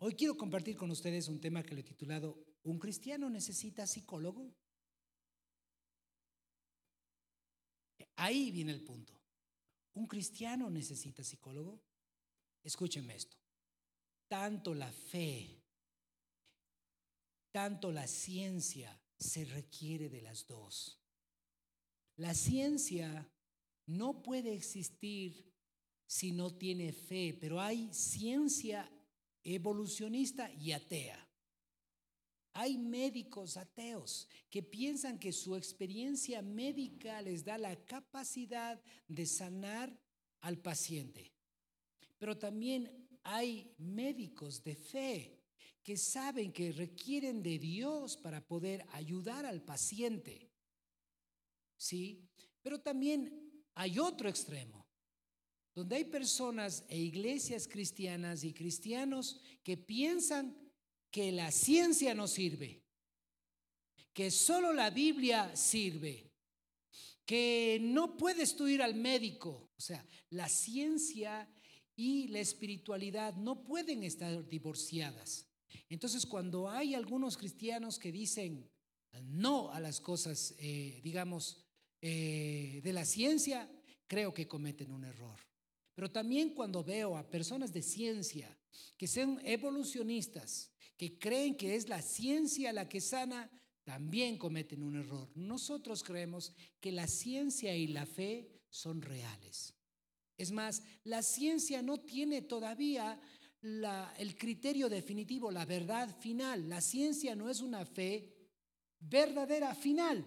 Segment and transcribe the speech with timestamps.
[0.00, 4.54] Hoy quiero compartir con ustedes un tema que le he titulado ¿Un cristiano necesita psicólogo?
[8.14, 9.12] Ahí viene el punto.
[9.94, 11.82] ¿Un cristiano necesita psicólogo?
[12.62, 13.36] Escúchenme esto.
[14.28, 15.64] Tanto la fe,
[17.50, 21.00] tanto la ciencia se requiere de las dos.
[22.16, 23.28] La ciencia
[23.86, 25.52] no puede existir
[26.06, 28.88] si no tiene fe, pero hay ciencia
[29.54, 31.26] evolucionista y atea.
[32.52, 39.96] Hay médicos ateos que piensan que su experiencia médica les da la capacidad de sanar
[40.40, 41.32] al paciente.
[42.18, 45.38] Pero también hay médicos de fe
[45.82, 50.50] que saben que requieren de Dios para poder ayudar al paciente.
[51.76, 52.28] ¿Sí?
[52.60, 54.87] Pero también hay otro extremo,
[55.78, 60.56] donde hay personas e iglesias cristianas y cristianos que piensan
[61.08, 62.82] que la ciencia no sirve,
[64.12, 66.32] que solo la Biblia sirve,
[67.24, 69.70] que no puedes tú ir al médico.
[69.76, 71.48] O sea, la ciencia
[71.94, 75.46] y la espiritualidad no pueden estar divorciadas.
[75.88, 78.68] Entonces, cuando hay algunos cristianos que dicen
[79.22, 81.64] no a las cosas, eh, digamos,
[82.00, 83.70] eh, de la ciencia,
[84.08, 85.47] creo que cometen un error.
[85.98, 88.56] Pero también cuando veo a personas de ciencia
[88.96, 93.50] que sean evolucionistas, que creen que es la ciencia la que sana,
[93.82, 95.28] también cometen un error.
[95.34, 99.74] Nosotros creemos que la ciencia y la fe son reales.
[100.36, 103.20] Es más, la ciencia no tiene todavía
[103.60, 106.68] el criterio definitivo, la verdad final.
[106.68, 108.52] La ciencia no es una fe
[109.00, 110.24] verdadera final.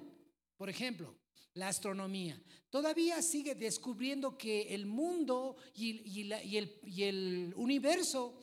[0.57, 1.15] Por ejemplo,
[1.53, 2.41] la astronomía.
[2.69, 8.39] Todavía sigue descubriendo que el mundo y, el, universo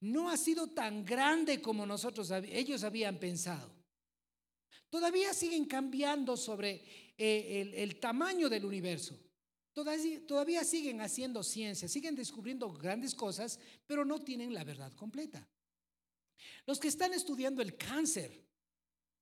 [0.00, 3.70] no ha sido tan grande como nosotros, ellos habían pensado.
[4.88, 6.84] Todavía siguen cambiando sobre
[7.16, 9.18] eh, el, tamaño del universo.
[9.72, 15.48] Todavía, todavía siguen haciendo ciencia, siguen descubriendo grandes cosas, pero no tienen la verdad completa.
[16.66, 18.44] Los que están estudiando el cáncer,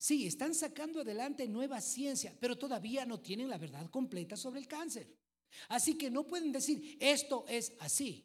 [0.00, 4.66] Sí, están sacando adelante nueva ciencia, pero todavía no tienen la verdad completa sobre el
[4.66, 5.14] cáncer.
[5.68, 8.24] Así que no pueden decir, esto es así,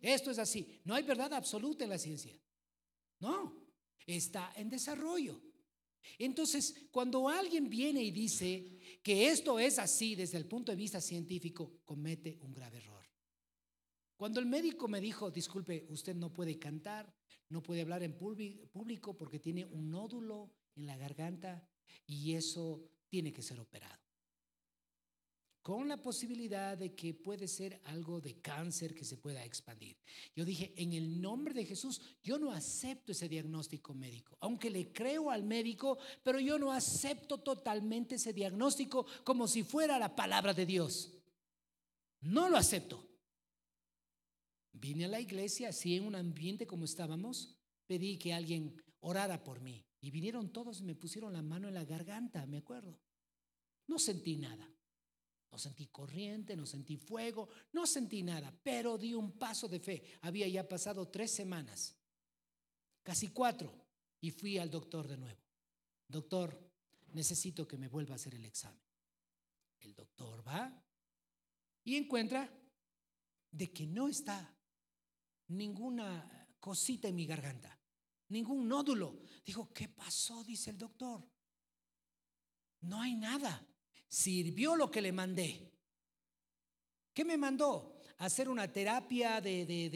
[0.00, 0.80] esto es así.
[0.84, 2.32] No hay verdad absoluta en la ciencia.
[3.18, 3.72] No,
[4.06, 5.42] está en desarrollo.
[6.16, 11.00] Entonces, cuando alguien viene y dice que esto es así desde el punto de vista
[11.00, 13.04] científico, comete un grave error.
[14.16, 17.12] Cuando el médico me dijo, disculpe, usted no puede cantar,
[17.48, 21.66] no puede hablar en público porque tiene un nódulo en la garganta
[22.06, 24.06] y eso tiene que ser operado.
[25.62, 29.96] Con la posibilidad de que puede ser algo de cáncer que se pueda expandir.
[30.32, 34.36] Yo dije, en el nombre de Jesús, yo no acepto ese diagnóstico médico.
[34.38, 39.98] Aunque le creo al médico, pero yo no acepto totalmente ese diagnóstico como si fuera
[39.98, 41.12] la palabra de Dios.
[42.20, 43.04] No lo acepto.
[44.72, 47.56] Vine a la iglesia, así en un ambiente como estábamos,
[47.88, 49.84] pedí que alguien orara por mí.
[50.06, 52.96] Y vinieron todos y me pusieron la mano en la garganta, me acuerdo.
[53.88, 54.72] No sentí nada.
[55.50, 60.04] No sentí corriente, no sentí fuego, no sentí nada, pero di un paso de fe.
[60.20, 61.96] Había ya pasado tres semanas,
[63.02, 63.74] casi cuatro,
[64.20, 65.42] y fui al doctor de nuevo.
[66.06, 66.56] Doctor,
[67.08, 68.86] necesito que me vuelva a hacer el examen.
[69.80, 70.84] El doctor va
[71.82, 72.48] y encuentra
[73.50, 74.56] de que no está
[75.48, 77.75] ninguna cosita en mi garganta
[78.28, 79.18] ningún nódulo.
[79.44, 80.42] Dijo, ¿qué pasó?
[80.44, 81.26] Dice el doctor.
[82.80, 83.66] No hay nada.
[84.08, 85.72] Sirvió lo que le mandé.
[87.12, 88.00] ¿Qué me mandó?
[88.18, 89.90] Hacer una terapia de, de,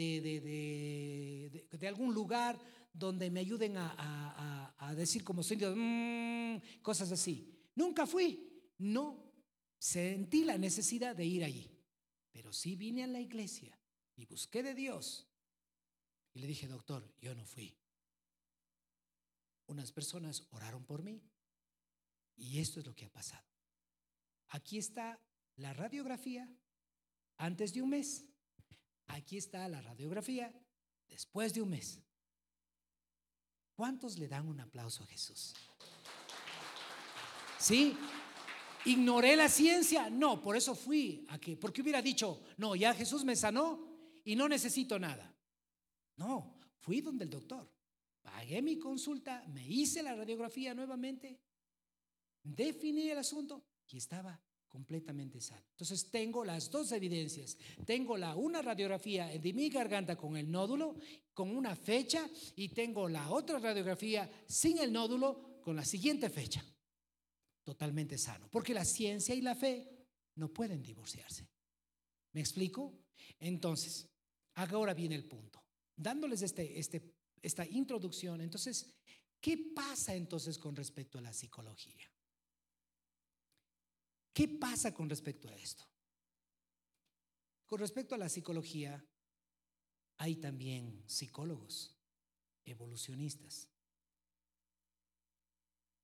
[1.71, 2.59] de, algún lugar
[2.93, 7.47] donde me ayuden a, decir como sonido, mm", cosas así.
[7.75, 8.47] Nunca fui.
[8.77, 9.31] No
[9.77, 11.69] sentí la necesidad de ir allí.
[12.31, 13.77] Pero sí vine a la iglesia
[14.15, 15.27] y busqué de Dios.
[16.33, 17.80] Y le dije, doctor, yo no fui
[19.67, 21.21] unas personas oraron por mí.
[22.35, 23.45] Y esto es lo que ha pasado.
[24.49, 25.19] Aquí está
[25.57, 26.49] la radiografía
[27.37, 28.25] antes de un mes.
[29.07, 30.53] Aquí está la radiografía
[31.07, 31.99] después de un mes.
[33.75, 35.53] ¿Cuántos le dan un aplauso a Jesús?
[37.59, 37.97] ¿Sí?
[38.85, 40.09] ¿Ignoré la ciencia?
[40.09, 43.87] No, por eso fui a que, porque hubiera dicho, no, ya Jesús me sanó
[44.23, 45.33] y no necesito nada.
[46.17, 47.69] No, fui donde el doctor.
[48.21, 51.39] Pagué mi consulta, me hice la radiografía nuevamente,
[52.43, 54.39] definí el asunto y estaba
[54.71, 55.65] completamente sano.
[55.71, 57.57] Entonces tengo las dos evidencias.
[57.85, 60.95] Tengo la una radiografía de mi garganta con el nódulo,
[61.33, 66.63] con una fecha, y tengo la otra radiografía sin el nódulo con la siguiente fecha.
[67.63, 68.47] Totalmente sano.
[68.49, 71.47] Porque la ciencia y la fe no pueden divorciarse.
[72.31, 72.97] ¿Me explico?
[73.39, 74.07] Entonces,
[74.55, 75.61] ahora viene el punto.
[75.95, 77.10] Dándoles este, este,
[77.41, 78.93] esta introducción, entonces,
[79.39, 82.11] ¿qué pasa entonces con respecto a la psicología?
[84.33, 85.83] ¿Qué pasa con respecto a esto?
[87.65, 89.03] Con respecto a la psicología,
[90.17, 91.97] hay también psicólogos,
[92.65, 93.67] evolucionistas.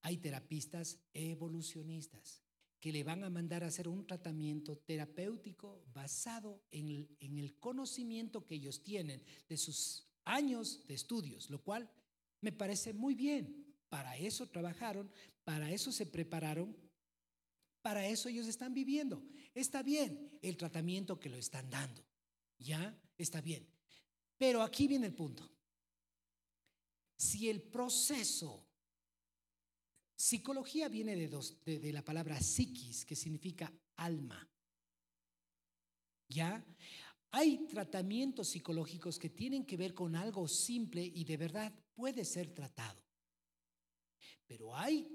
[0.01, 2.41] Hay terapistas evolucionistas
[2.79, 8.55] que le van a mandar a hacer un tratamiento terapéutico basado en el, conocimiento que
[8.55, 11.89] ellos tienen de sus años de estudios, lo cual
[12.41, 13.65] me parece muy bien.
[13.89, 15.12] Para eso trabajaron,
[15.44, 16.75] para eso se prepararon
[17.88, 19.24] para eso ellos están viviendo.
[19.56, 22.06] Está bien el tratamiento que lo están dando.
[22.59, 22.94] ¿Ya?
[23.18, 23.65] Está bien.
[24.38, 25.50] Pero aquí viene el punto.
[27.15, 28.68] Si el proceso,
[30.18, 34.45] psicología viene de, la palabra psiquis, que significa alma.
[36.27, 36.62] ¿Ya?
[37.31, 42.53] Hay tratamientos psicológicos que tienen que ver con algo simple y de verdad puede ser
[42.53, 43.03] tratado.
[44.45, 45.07] Pero hay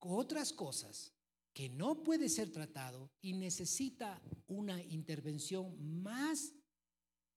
[0.00, 1.12] otras cosas
[1.52, 6.52] que no puede ser tratado y necesita una intervención más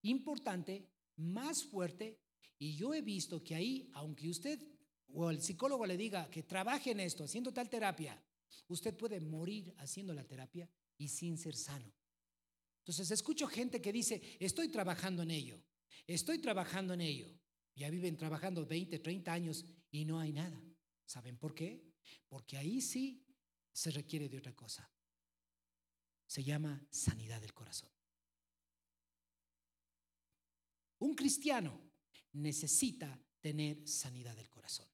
[0.02, 2.18] importante, más fuerte.
[2.58, 4.60] Y yo he visto que ahí, aunque usted
[5.12, 8.20] o el psicólogo le diga que trabaje en esto, haciendo tal terapia,
[8.68, 10.68] usted puede morir haciendo la terapia
[10.98, 11.92] y sin ser sano.
[12.86, 15.60] Entonces escucho gente que dice, estoy trabajando en ello,
[16.06, 17.36] estoy trabajando en ello.
[17.74, 20.62] Ya viven trabajando 20, 30 años y no hay nada.
[21.04, 21.82] ¿Saben por qué?
[22.28, 23.26] Porque ahí sí
[23.72, 24.88] se requiere de otra cosa.
[26.28, 27.90] Se llama sanidad del corazón.
[31.00, 31.90] Un cristiano
[32.34, 34.88] necesita tener sanidad del corazón.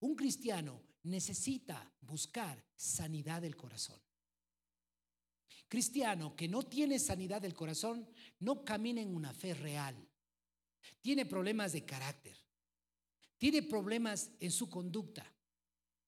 [0.00, 3.98] Un cristiano necesita buscar sanidad del corazón.
[5.68, 8.08] Cristiano que no tiene sanidad del corazón
[8.40, 9.94] no camina en una fe real.
[11.00, 12.36] Tiene problemas de carácter.
[13.36, 15.24] Tiene problemas en su conducta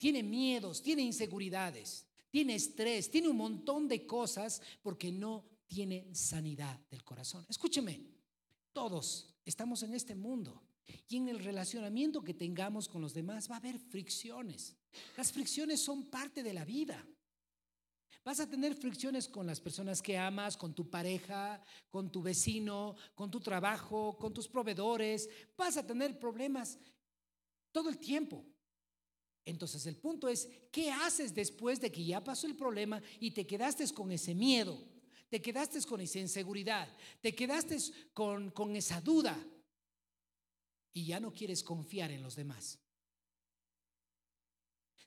[0.01, 6.75] tiene miedos, tiene inseguridades, tiene estrés, tiene un montón de cosas porque no tiene sanidad
[6.89, 7.45] del corazón.
[7.47, 8.01] Escúcheme,
[8.73, 10.63] todos estamos en este mundo
[11.07, 14.75] y en el relacionamiento que tengamos con los demás va a haber fricciones.
[15.15, 17.05] Las fricciones son parte de la vida.
[18.23, 21.59] Vas a tener fricciones con las personas que amas, con tu pareja,
[21.89, 25.27] con tu vecino, con tu trabajo, con tus proveedores.
[25.57, 26.77] Vas a tener problemas
[27.71, 28.45] todo el tiempo.
[29.43, 33.47] Entonces el punto es, ¿qué haces después de que ya pasó el problema y te
[33.47, 34.87] quedaste con ese miedo?
[35.29, 37.77] Te quedaste con esa inseguridad, te quedaste
[38.13, 39.35] con, con esa duda
[40.93, 42.77] y ya no quieres confiar en los demás.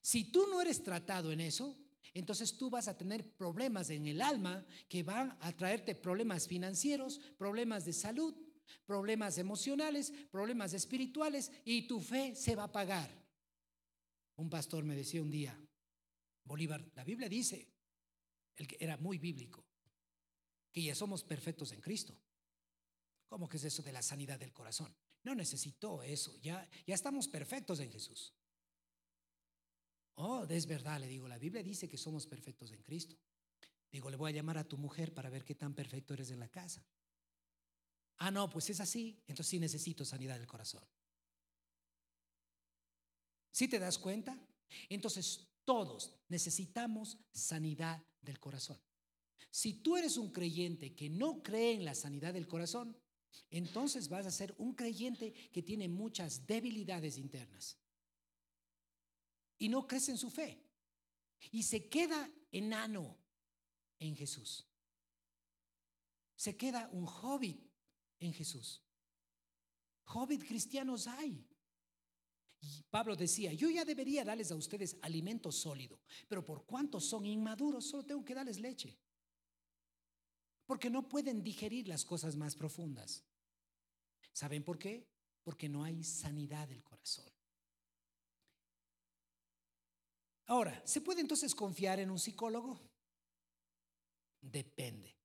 [0.01, 1.77] Si tú no eres tratado en eso,
[2.15, 7.21] entonces tú vas a tener problemas en el alma que van a traerte problemas financieros,
[7.37, 8.35] problemas de salud,
[8.87, 13.11] problemas emocionales, problemas espirituales y tu fe se va a apagar.
[14.37, 15.59] Un pastor me decía un día,
[16.45, 17.69] Bolívar, la Biblia dice,
[18.57, 19.65] el que era muy bíblico,
[20.73, 22.17] que ya somos perfectos en Cristo.
[23.29, 24.95] ¿Cómo que es eso de la sanidad del corazón?
[25.25, 28.35] No necesito eso, ya, ya estamos perfectos en Jesús.
[30.17, 33.17] Oh, es verdad, le digo, la Biblia dice que somos perfectos en Cristo.
[33.91, 36.41] Digo, le voy a llamar a tu mujer para ver qué tan perfecto eres en
[36.41, 36.85] la casa.
[38.19, 40.83] Ah, no, pues es así, entonces sí necesito sanidad del corazón.
[43.51, 44.39] ¿Sí te das cuenta?
[44.89, 48.81] Entonces todos necesitamos sanidad del corazón.
[49.51, 52.97] Si tú eres un creyente que no cree en la sanidad del corazón,
[53.51, 57.79] entonces vas a ser un creyente que tiene muchas debilidades internas.
[59.59, 60.63] Y no crece en su fe.
[61.51, 63.17] Y se queda enano
[63.99, 64.67] en Jesús.
[66.37, 67.61] Se queda un hobbit
[68.21, 68.83] en Jesús.
[70.07, 71.47] Hobbit cristianos hay.
[72.91, 77.87] Pablo decía, yo ya debería darles a ustedes alimento sólido, pero por cuanto son inmaduros,
[77.87, 78.99] solo tengo que darles leche.
[80.67, 83.23] Porque no pueden digerir las cosas más profundas.
[84.33, 85.07] ¿Saben por qué?
[85.43, 87.34] Porque no hay sanidad del corazón.
[90.47, 92.81] Ahora, ¿se puede entonces confiar en un psicólogo?
[94.41, 95.17] Depende.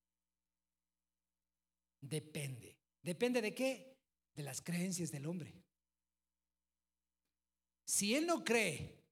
[2.01, 2.77] Depende.
[3.01, 3.97] ¿Depende de qué?
[4.33, 5.53] De las creencias del hombre.
[7.85, 9.03] Si él no cree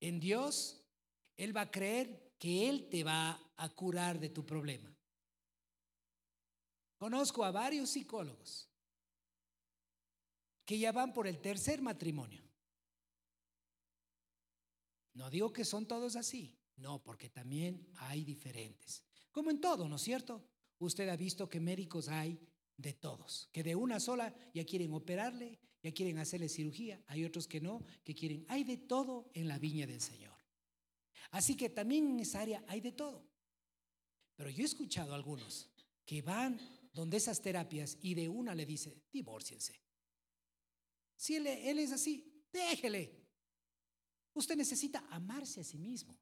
[0.00, 0.78] en Dios,
[1.36, 4.94] él va a creer que Él te va a curar de tu problema.
[6.98, 8.68] Conozco a varios psicólogos
[10.64, 12.47] que ya van por el tercer matrimonio.
[15.18, 19.02] No digo que son todos así, no, porque también hay diferentes.
[19.32, 20.46] Como en todo, ¿no es cierto?
[20.78, 22.38] Usted ha visto que médicos hay
[22.76, 27.48] de todos, que de una sola ya quieren operarle, ya quieren hacerle cirugía, hay otros
[27.48, 30.38] que no, que quieren, hay de todo en la viña del Señor.
[31.32, 33.28] Así que también en esa área hay de todo.
[34.36, 35.68] Pero yo he escuchado a algunos
[36.04, 36.60] que van
[36.92, 39.82] donde esas terapias y de una le dice, divórciense.
[41.16, 43.17] Si él, él es así, déjele.
[44.38, 46.16] Usted necesita amarse a sí mismo.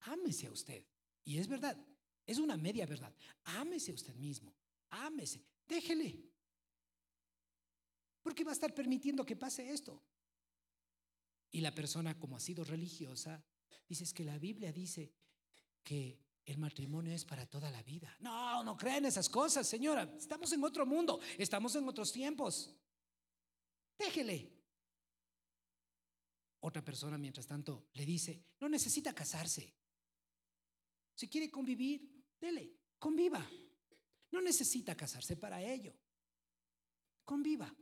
[0.00, 0.84] Ámese a usted.
[1.24, 1.76] Y es verdad,
[2.26, 3.14] es una media verdad.
[3.44, 4.52] Ámese a usted mismo.
[4.90, 5.44] Ámese.
[5.66, 6.28] Déjele.
[8.20, 10.02] Porque va a estar permitiendo que pase esto.
[11.52, 13.44] Y la persona, como ha sido religiosa,
[13.88, 15.12] dice que la Biblia dice
[15.84, 18.16] que el matrimonio es para toda la vida.
[18.18, 20.02] No, no crean esas cosas, señora.
[20.18, 22.74] Estamos en otro mundo, estamos en otros tiempos.
[23.96, 24.61] Déjele.
[26.64, 29.74] Otra persona, mientras tanto, le dice, no necesita casarse.
[31.14, 33.44] Si quiere convivir, dele, conviva.
[34.30, 35.92] No necesita casarse para ello.
[37.24, 37.74] Conviva.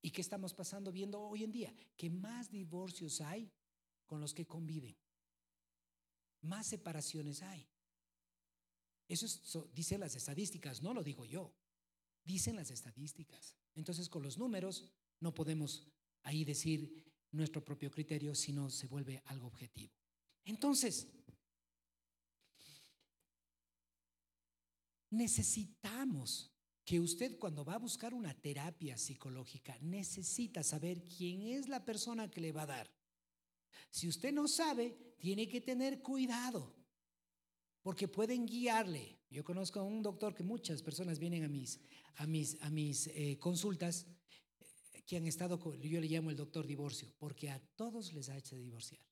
[0.00, 1.74] ¿Y qué estamos pasando viendo hoy en día?
[1.96, 3.52] Que más divorcios hay
[4.06, 4.96] con los que conviven.
[6.42, 7.68] Más separaciones hay.
[9.08, 11.52] Eso dicen las estadísticas, no lo digo yo.
[12.24, 13.56] Dicen las estadísticas.
[13.74, 15.88] Entonces, con los números no podemos
[16.22, 19.92] ahí decir nuestro propio criterio, sino se vuelve algo objetivo.
[20.44, 21.06] Entonces,
[25.10, 26.50] necesitamos
[26.84, 32.30] que usted cuando va a buscar una terapia psicológica necesita saber quién es la persona
[32.30, 32.90] que le va a dar.
[33.90, 36.74] Si usted no sabe, tiene que tener cuidado,
[37.82, 39.18] porque pueden guiarle.
[39.30, 41.78] Yo conozco a un doctor que muchas personas vienen a mis,
[42.16, 44.06] a mis, a mis eh, consultas
[45.10, 48.54] que han estado, yo le llamo el doctor divorcio, porque a todos les ha hecho
[48.54, 49.04] divorciar.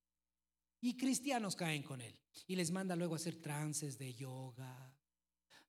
[0.81, 4.97] Y cristianos caen con él y les manda luego a hacer trances de yoga,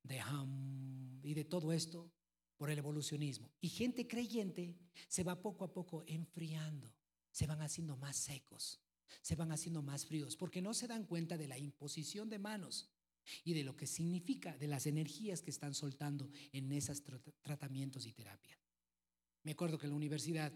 [0.04, 2.14] de ham y de todo esto
[2.58, 3.52] por el evolucionismo.
[3.60, 6.96] Y gente creyente se va poco a poco enfriando,
[7.32, 8.80] se van haciendo más secos,
[9.24, 12.92] se van haciendo más fríos, porque no se dan cuenta de la imposición de manos
[13.44, 17.02] y de lo que significa, de las energías que están soltando en esos
[17.42, 18.69] tratamientos y terapias.
[19.44, 20.54] Me acuerdo que en la universidad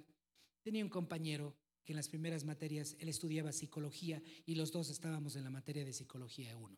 [0.62, 5.36] tenía un compañero que en las primeras materias él estudiaba psicología y los dos estábamos
[5.36, 6.78] en la materia de psicología 1.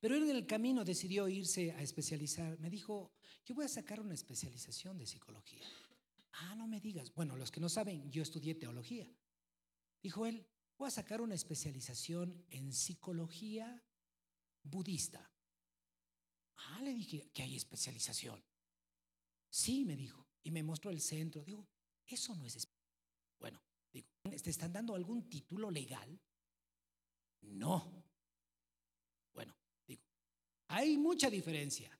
[0.00, 2.58] Pero él en el camino decidió irse a especializar.
[2.58, 3.12] Me dijo,
[3.44, 5.66] yo voy a sacar una especialización de psicología.
[6.32, 7.12] Ah, no me digas.
[7.12, 9.06] Bueno, los que no saben, yo estudié teología.
[10.02, 10.46] Dijo él,
[10.78, 13.84] voy a sacar una especialización en psicología
[14.62, 15.30] budista.
[16.56, 18.42] Ah, le dije, que hay especialización.
[19.50, 20.29] Sí, me dijo.
[20.42, 21.44] Y me mostró el centro.
[21.44, 21.66] Digo,
[22.06, 22.68] eso no es...
[23.38, 26.20] Bueno, digo, ¿te están dando algún título legal?
[27.42, 28.00] No.
[30.72, 31.90] Hay mucha diferencia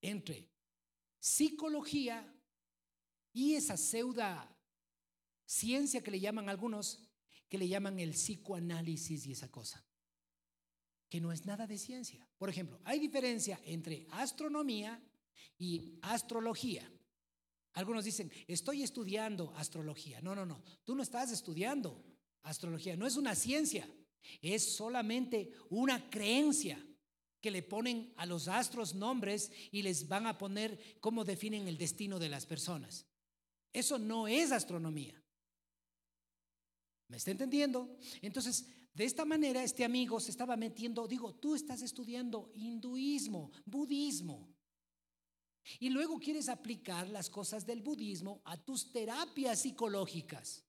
[0.00, 0.50] entre
[1.20, 2.34] psicología
[3.32, 4.52] y esa pseuda
[5.46, 7.08] ciencia que le llaman algunos,
[7.48, 9.84] que le llaman el psicoanálisis y esa cosa,
[11.08, 12.28] que no es nada de ciencia.
[12.36, 15.00] Por ejemplo, hay diferencia entre astronomía
[15.56, 16.90] y astrología.
[17.74, 20.20] Algunos dicen, estoy estudiando astrología.
[20.20, 22.04] No, no, no, tú no estás estudiando
[22.42, 23.88] astrología, no es una ciencia,
[24.40, 26.84] es solamente una creencia
[27.40, 31.78] que le ponen a los astros nombres y les van a poner cómo definen el
[31.78, 33.06] destino de las personas.
[33.72, 35.22] Eso no es astronomía.
[37.08, 37.96] ¿Me está entendiendo?
[38.20, 44.54] Entonces, de esta manera, este amigo se estaba metiendo, digo, tú estás estudiando hinduismo, budismo,
[45.78, 50.64] y luego quieres aplicar las cosas del budismo a tus terapias psicológicas.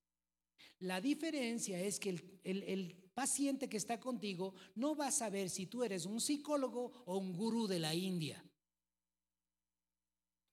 [0.79, 5.83] La diferencia es que el, paciente que está contigo no va a saber si tú
[5.83, 8.43] eres un psicólogo o un gurú de la India.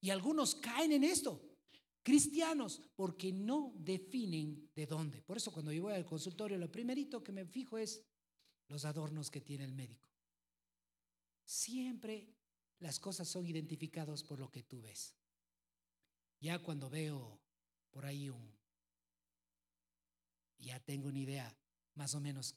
[0.01, 1.41] Y algunos caen en esto,
[2.03, 5.21] cristianos, porque no definen de dónde.
[5.21, 8.03] Por eso cuando yo voy al consultorio, lo primerito que me fijo es
[8.67, 10.09] los adornos que tiene el médico.
[11.45, 12.38] Siempre
[12.79, 15.13] las cosas son identificadas por lo que tú ves.
[16.39, 17.39] Ya cuando veo
[17.91, 18.57] por ahí un
[20.59, 21.57] ya tengo una idea
[21.95, 22.55] más o menos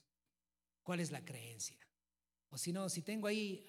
[0.83, 1.79] cuál es la creencia.
[2.51, 3.65] O si no, si tengo ahí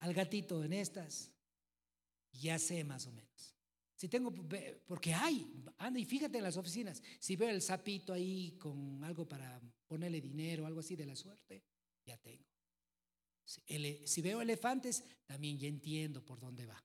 [0.00, 1.32] al gatito en estas,
[2.32, 3.54] ya sé más o menos.
[3.94, 4.34] Si tengo,
[4.86, 5.46] porque hay,
[5.78, 10.20] anda y fíjate en las oficinas, si veo el sapito ahí con algo para ponerle
[10.20, 11.62] dinero, algo así de la suerte,
[12.04, 12.51] ya tengo.
[14.04, 16.82] Si veo elefantes, también ya entiendo por dónde va.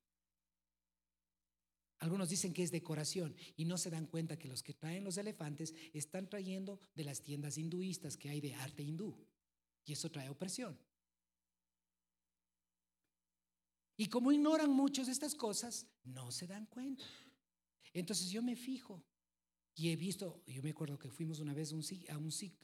[2.00, 5.17] Algunos dicen que es decoración y no se dan cuenta que los que traen los
[5.17, 9.17] elefantes están trayendo de las tiendas hinduistas que hay de arte hindú.
[9.83, 10.77] Y eso trae opresión.
[13.95, 17.03] Y como ignoran muchos de estas cosas, no se dan cuenta.
[17.93, 19.03] Entonces yo me fijo
[19.74, 21.83] y he visto, yo me acuerdo que fuimos una vez a un,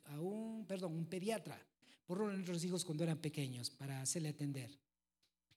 [0.06, 1.73] a a un pediatra
[2.08, 4.80] uno de nuestros hijos cuando eran pequeños para hacerle atender.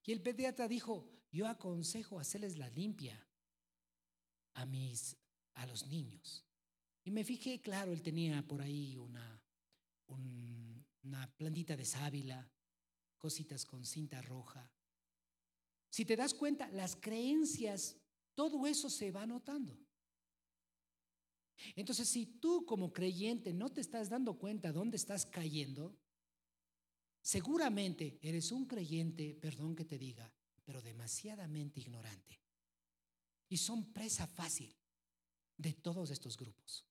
[0.05, 3.27] Y el pediatra dijo, yo aconsejo hacerles la limpia
[4.55, 5.17] a mis
[5.55, 6.45] a los niños.
[7.05, 9.43] Y me fijé, claro, él tenía por ahí una,
[10.09, 12.51] una plantita de sábila,
[13.17, 14.71] cositas con cinta roja.
[15.89, 17.97] Si te das cuenta, las creencias,
[18.35, 19.79] todo eso se va notando.
[21.75, 25.97] Entonces, si tú como creyente no te estás dando cuenta dónde estás cayendo,
[27.27, 30.33] seguramente eres un creyente, perdón que te diga,
[30.65, 32.41] pero demasiadamente ignorante.
[33.49, 34.73] Y son presa fácil
[35.57, 36.86] de todos estos grupos.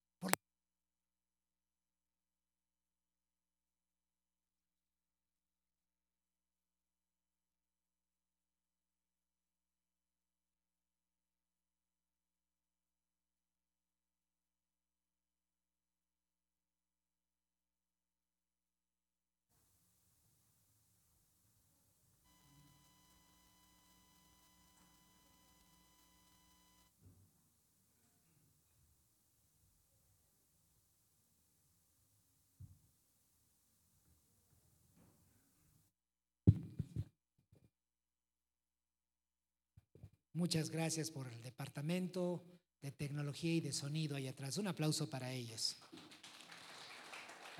[40.35, 42.43] Muchas gracias por el departamento
[42.81, 44.57] de tecnología y de sonido ahí atrás.
[44.57, 45.77] Un aplauso para ellos.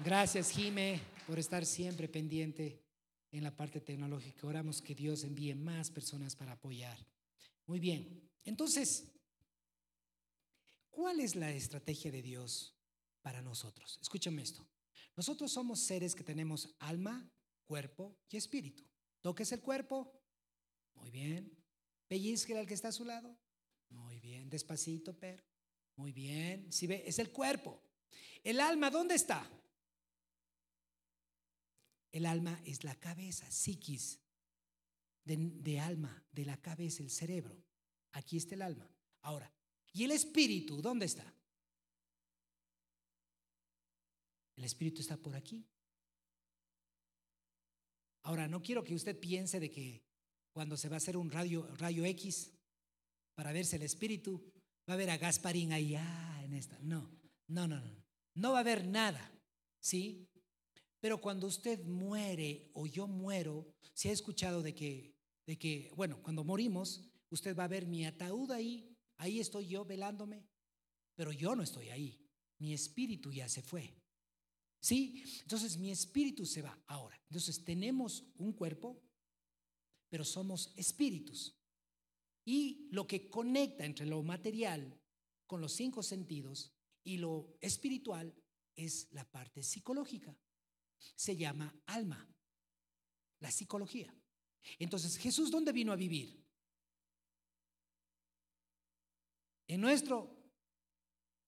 [0.03, 2.84] Gracias, Jime, por estar siempre pendiente
[3.32, 4.46] en la parte tecnológica.
[4.46, 6.98] Oramos que Dios envíe más personas para apoyar.
[7.65, 8.29] Muy bien.
[8.44, 9.10] Entonces,
[10.89, 12.75] ¿cuál es la estrategia de Dios
[13.22, 13.98] para nosotros?
[14.01, 14.67] Escúchame esto.
[15.15, 17.32] Nosotros somos seres que tenemos alma,
[17.63, 18.84] cuerpo y espíritu.
[19.21, 20.21] ¿Toques el cuerpo?
[20.95, 21.64] Muy bien.
[22.08, 23.36] Pellizque al que está a su lado.
[23.89, 25.44] Muy bien, despacito, pero.
[25.96, 26.72] Muy bien.
[26.72, 27.82] Si ve, es el cuerpo.
[28.44, 29.50] El alma, ¿dónde está?
[32.12, 34.20] El alma es la cabeza, psiquis,
[35.24, 37.62] de, de, alma, de la cabeza, el cerebro.
[38.12, 38.89] Aquí está el alma.
[39.22, 39.52] Ahora,
[39.91, 41.34] ¿y el espíritu dónde está?
[44.56, 45.65] El espíritu está por aquí.
[48.22, 50.02] Ahora, no quiero que usted piense de que
[50.56, 52.50] cuando se va a hacer un rayo, rayo X
[53.34, 54.41] para verse el espíritu,
[54.89, 56.80] va a ver a Gasparín ahí, ah, en esta.
[56.80, 57.12] No,
[57.48, 58.06] no, no, no.
[58.36, 59.38] No va a haber nada,
[59.82, 60.30] ¿sí?
[61.02, 65.13] Pero cuando usted muere o yo muero, se ha escuchado de que,
[65.46, 69.84] de que, bueno, cuando morimos, usted va a ver mi ataúd ahí, ahí estoy yo
[69.84, 70.48] velándome,
[71.15, 72.18] pero yo no estoy ahí.
[72.60, 73.94] Mi espíritu ya se fue.
[74.80, 75.22] ¿Sí?
[75.41, 77.20] Entonces mi espíritu se va ahora.
[77.30, 79.02] Entonces tenemos un cuerpo,
[80.15, 81.54] pero somos espíritus.
[82.45, 84.97] Y lo que conecta entre lo material
[85.45, 86.73] con los cinco sentidos
[87.04, 88.34] y lo espiritual
[88.78, 90.34] es la parte psicológica.
[91.17, 92.34] Se llama alma,
[93.41, 94.15] la psicología.
[94.80, 96.41] Entonces, Jesús, ¿dónde vino a vivir?
[99.67, 100.34] En nuestro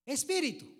[0.05, 0.76] espíritu.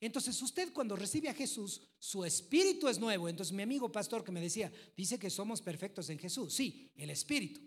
[0.00, 3.28] Entonces usted cuando recibe a Jesús, su espíritu es nuevo.
[3.28, 6.54] Entonces mi amigo pastor que me decía, dice que somos perfectos en Jesús.
[6.54, 7.60] Sí, el espíritu.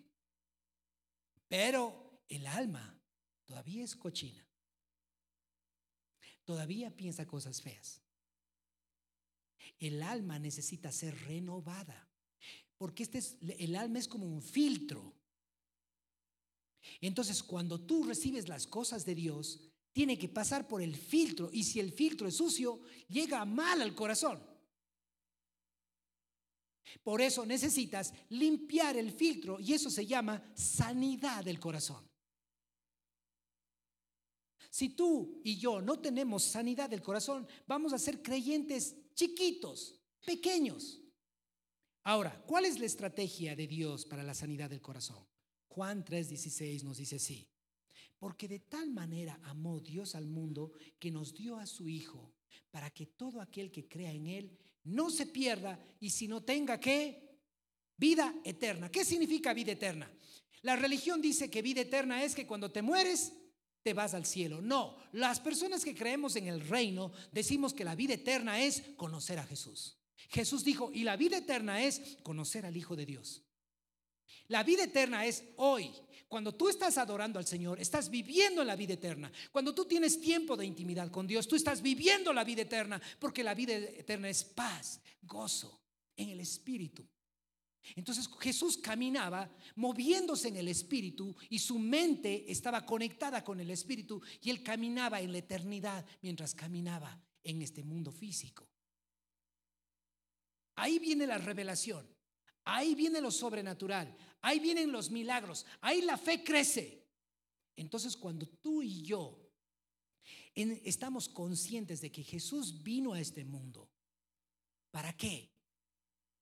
[1.47, 2.99] Pero el alma
[3.45, 4.45] todavía es cochina.
[6.43, 8.01] Todavía piensa cosas feas.
[9.80, 12.08] El alma necesita ser renovada.
[12.78, 15.13] Porque este es, el alma es como un filtro.
[17.01, 19.62] Entonces, cuando tú recibes las cosas de Dios,
[19.95, 23.95] tiene que pasar por el filtro y si el filtro es sucio, llega mal al
[23.95, 24.43] corazón.
[27.01, 32.05] Por eso necesitas limpiar el filtro y eso se llama sanidad del corazón.
[34.69, 40.99] Si tú y yo no tenemos sanidad del corazón, vamos a ser creyentes chiquitos, pequeños.
[42.03, 45.25] Ahora, ¿cuál es la estrategia de Dios para la sanidad del corazón?
[45.69, 47.54] Juan 3:16 nos dice así.
[48.17, 52.34] Porque de tal manera amó Dios al mundo que nos dio a su Hijo,
[52.71, 56.80] para que todo aquel que crea en Él no se pierda y si no tenga
[56.80, 57.39] que
[57.97, 58.89] vida eterna.
[58.91, 60.12] ¿Qué significa vida eterna?
[60.62, 63.34] La religión dice que vida eterna es que cuando te mueres
[63.84, 64.62] te vas al cielo.
[64.62, 69.38] No, las personas que creemos en el reino decimos que la vida eterna es conocer
[69.38, 69.99] a Jesús.
[70.30, 73.43] Jesús dijo, y la vida eterna es conocer al Hijo de Dios.
[74.47, 75.91] La vida eterna es hoy.
[76.27, 79.31] Cuando tú estás adorando al Señor, estás viviendo la vida eterna.
[79.51, 83.43] Cuando tú tienes tiempo de intimidad con Dios, tú estás viviendo la vida eterna, porque
[83.43, 85.81] la vida eterna es paz, gozo
[86.15, 87.07] en el Espíritu.
[87.95, 94.21] Entonces Jesús caminaba moviéndose en el Espíritu y su mente estaba conectada con el Espíritu
[94.41, 98.67] y él caminaba en la eternidad mientras caminaba en este mundo físico.
[100.75, 102.15] Ahí viene la revelación.
[102.67, 107.03] Ahí viene lo sobrenatural, ahí vienen los milagros, ahí la fe crece.
[107.75, 109.41] Entonces cuando tú y yo
[110.53, 113.89] estamos conscientes de que Jesús vino a este mundo,
[114.91, 115.51] ¿para qué?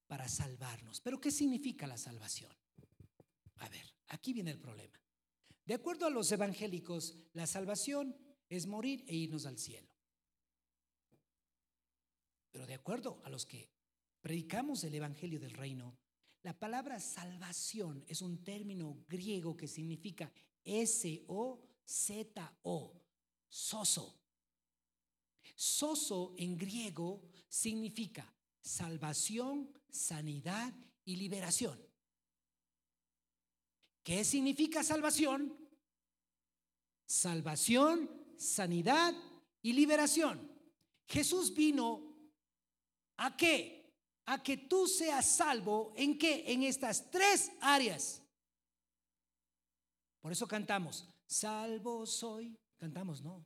[0.05, 0.99] Para salvarnos.
[0.99, 2.51] Pero ¿qué significa la salvación?
[3.59, 4.99] A ver, aquí viene el problema.
[5.65, 8.17] De acuerdo a los evangélicos, la salvación
[8.49, 9.95] es morir e irnos al cielo.
[12.51, 13.71] Pero de acuerdo a los que
[14.19, 15.97] predicamos el Evangelio del Reino,
[16.43, 20.31] la palabra salvación es un término griego que significa
[20.63, 21.61] S-O-Z-O,
[23.47, 24.19] soso.
[25.55, 30.73] Soso en griego significa salvación, sanidad
[31.05, 31.81] y liberación.
[34.03, 35.57] ¿Qué significa salvación?
[37.05, 39.15] Salvación, sanidad
[39.61, 40.51] y liberación.
[41.07, 42.17] Jesús vino
[43.15, 43.82] a qué?
[44.25, 46.43] A que tú seas salvo en qué?
[46.47, 48.21] En estas tres áreas.
[50.21, 52.57] Por eso cantamos, salvo soy.
[52.77, 53.45] Cantamos, ¿no?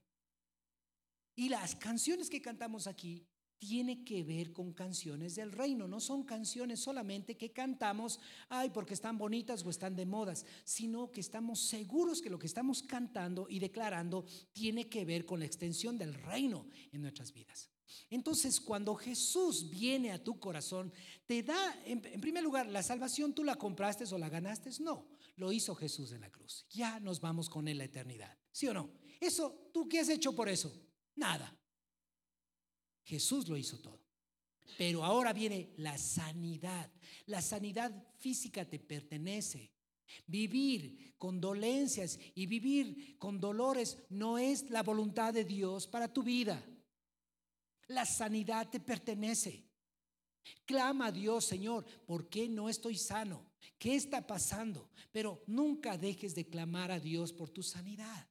[1.36, 3.28] Y las canciones que cantamos aquí
[3.60, 8.94] tiene que ver con canciones del reino, no son canciones solamente que cantamos, ay, porque
[8.94, 13.48] están bonitas o están de modas, sino que estamos seguros que lo que estamos cantando
[13.50, 17.72] y declarando tiene que ver con la extensión del reino en nuestras vidas.
[18.10, 20.92] Entonces, cuando Jesús viene a tu corazón,
[21.26, 24.72] te da, en, primer lugar, la salvación, ¿tú la compraste o la ganaste?
[24.80, 26.66] No, lo hizo Jesús en la cruz.
[26.70, 28.38] Ya nos vamos con él la eternidad.
[28.52, 28.92] ¿Sí o no?
[29.20, 30.74] Eso, ¿tú qué has hecho por eso?
[31.16, 31.56] Nada.
[33.04, 34.02] Jesús lo hizo todo.
[34.78, 36.92] Pero ahora viene la sanidad.
[37.26, 39.72] La sanidad física te pertenece.
[40.26, 46.24] Vivir con dolencias y vivir con dolores no es la voluntad de Dios para tu
[46.24, 46.64] vida.
[47.88, 49.66] La sanidad te pertenece.
[50.66, 53.46] Clama a Dios, Señor, ¿por qué no estoy sano?
[53.78, 54.90] ¿Qué está pasando?
[55.12, 58.28] Pero nunca dejes de clamar a Dios por tu sanidad.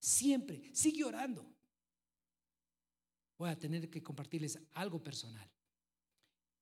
[0.00, 1.54] Siempre, sigue orando.
[3.36, 5.48] Voy a tener que compartirles algo personal.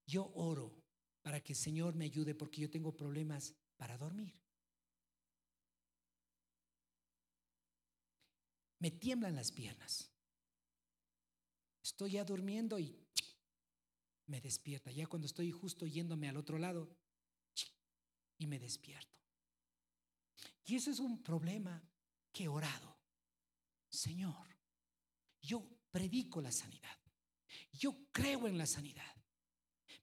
[0.06, 0.74] Yo oro
[1.22, 4.34] para que el Señor me ayude porque yo tengo problemas para dormir.
[8.78, 10.12] Me tiemblan las piernas.
[11.86, 12.98] Estoy ya durmiendo y
[14.26, 14.90] me despierta.
[14.90, 16.90] Ya cuando estoy justo yéndome al otro lado
[18.38, 19.20] y me despierto.
[20.64, 21.80] Y eso es un problema
[22.32, 22.98] que he orado.
[23.88, 24.48] Señor,
[25.40, 26.98] yo predico la sanidad.
[27.70, 29.14] Yo creo en la sanidad.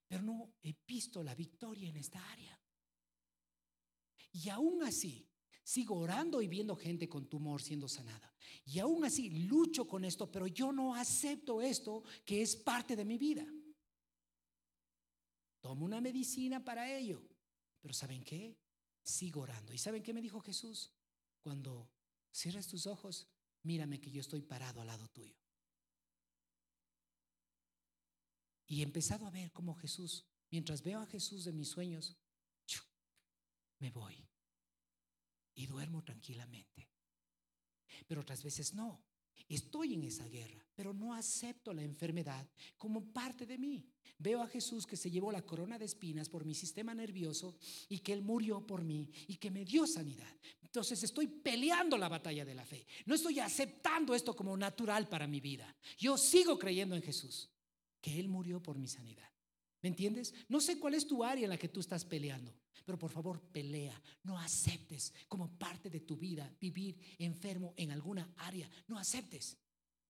[0.08, 2.58] Pero no he visto la victoria en esta área.
[4.32, 5.30] Y aún así,
[5.64, 8.34] Sigo orando y viendo gente con tumor siendo sanada.
[8.66, 13.06] Y aún así lucho con esto, pero yo no acepto esto que es parte de
[13.06, 13.46] mi vida.
[15.62, 17.22] Tomo una medicina para ello.
[17.80, 18.58] Pero ¿saben qué?
[19.02, 19.74] Sigo orando.
[19.74, 20.92] ¿Y saben qué me dijo Jesús?
[21.42, 21.90] Cuando
[22.32, 23.28] cierres tus ojos,
[23.64, 25.38] mírame que yo estoy parado al lado tuyo.
[28.68, 32.18] Y he empezado a ver cómo Jesús, mientras veo a Jesús de mis sueños,
[33.80, 34.33] me voy
[35.56, 36.90] y duermo tranquilamente.
[38.08, 39.04] Pero otras veces no.
[39.50, 43.86] Estoy en esa guerra, pero no acepto la enfermedad como parte de mí.
[44.18, 47.58] Veo a Jesús que se llevó la corona de espinas por mi sistema nervioso
[47.90, 50.34] y que Él murió por mí y que me dio sanidad.
[50.62, 52.88] Entonces estoy peleando la batalla de la fe.
[53.06, 55.76] No estoy aceptando esto como natural para mi vida.
[55.98, 57.50] Yo sigo creyendo en Jesús,
[58.02, 59.33] que Él murió por mi sanidad.
[59.84, 60.34] ¿Me entiendes?
[60.48, 63.42] No sé cuál es tu área en la que tú estás peleando, pero por favor
[63.52, 64.02] pelea.
[64.24, 68.70] No aceptes como parte de tu vida vivir enfermo en alguna área.
[68.88, 69.58] No aceptes.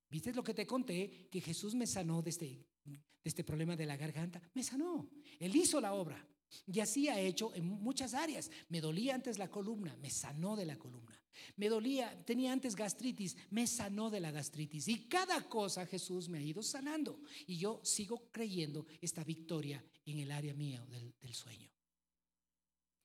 [0.09, 1.27] ¿Viste lo que te conté?
[1.31, 4.39] Que Jesús me sanó de este, de este problema de la garganta.
[4.53, 5.09] Me sanó.
[5.39, 6.23] Él hizo la obra.
[6.67, 8.51] Y así ha hecho en muchas áreas.
[8.69, 11.19] Me dolía antes la columna, me sanó de la columna.
[11.55, 14.87] Me dolía, tenía antes gastritis, me sanó de la gastritis.
[14.87, 17.21] Y cada cosa Jesús me ha ido sanando.
[17.47, 21.69] Y yo sigo creyendo esta victoria en el área mía del, del sueño.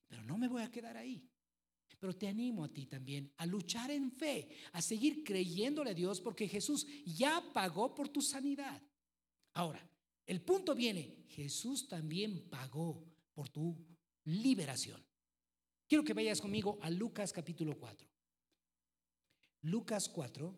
[0.06, 1.28] Pero no me voy a quedar ahí.
[1.98, 6.20] Pero te animo a ti también a luchar en fe, a seguir creyéndole a Dios
[6.20, 8.80] porque Jesús ya pagó por tu sanidad.
[9.54, 9.84] Ahora,
[10.28, 13.74] El punto viene, Jesús también pagó por tu
[14.24, 15.02] liberación.
[15.88, 18.06] Quiero que vayas conmigo a Lucas capítulo 4.
[19.62, 20.54] Lucas 4,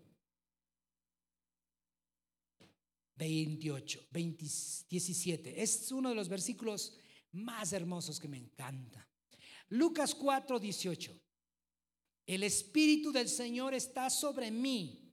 [3.17, 5.63] 28, 17.
[5.63, 6.97] Es uno de los versículos
[7.33, 9.09] más hermosos que me encanta.
[9.69, 11.21] Lucas 4, 18.
[12.27, 15.13] El Espíritu del Señor está sobre mí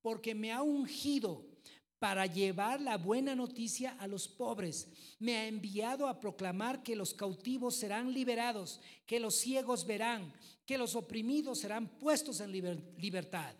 [0.00, 1.55] porque me ha ungido
[1.98, 4.88] para llevar la buena noticia a los pobres.
[5.18, 10.32] Me ha enviado a proclamar que los cautivos serán liberados, que los ciegos verán,
[10.66, 13.54] que los oprimidos serán puestos en libertad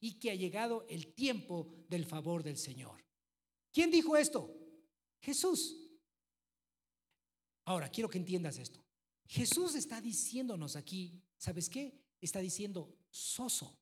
[0.00, 3.04] y que ha llegado el tiempo del favor del Señor.
[3.72, 4.54] ¿Quién dijo esto?
[5.20, 5.76] Jesús.
[7.64, 8.84] Ahora, quiero que entiendas esto.
[9.26, 12.00] Jesús está diciéndonos aquí, ¿sabes qué?
[12.20, 13.78] Está diciendo soso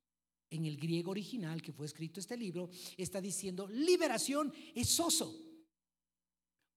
[0.51, 5.45] en el griego original que fue escrito este libro, está diciendo liberación es oso.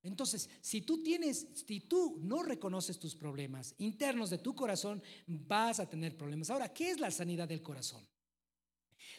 [0.04, 5.80] Entonces, si tú tienes, si tú no reconoces tus problemas internos de tu corazón, vas
[5.80, 6.50] a tener problemas.
[6.50, 8.08] Ahora, ¿qué es la sanidad del corazón?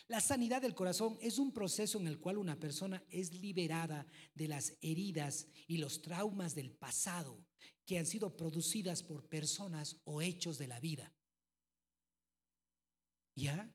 [0.08, 4.48] La sanidad del corazón es un proceso en el cual una persona es liberada de
[4.48, 7.46] las heridas y los traumas del pasado
[7.86, 11.12] que han sido producidas por personas o hechos de la vida.
[13.34, 13.72] ¿Ya?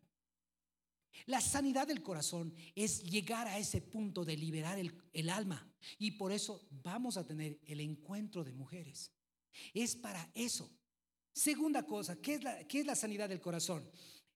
[1.25, 5.69] La sanidad del corazón es llegar a ese punto de liberar el, alma.
[5.97, 9.11] Y por eso vamos a tener el encuentro de mujeres.
[9.73, 10.71] Es para eso.
[11.33, 13.89] Segunda cosa, ¿qué es la, qué es la sanidad del corazón?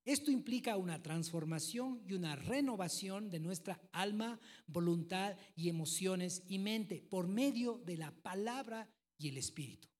[0.03, 7.01] Esto implica una transformación y una renovación de nuestra alma, voluntad y emociones y mente
[7.01, 9.90] por medio de la palabra y el espíritu.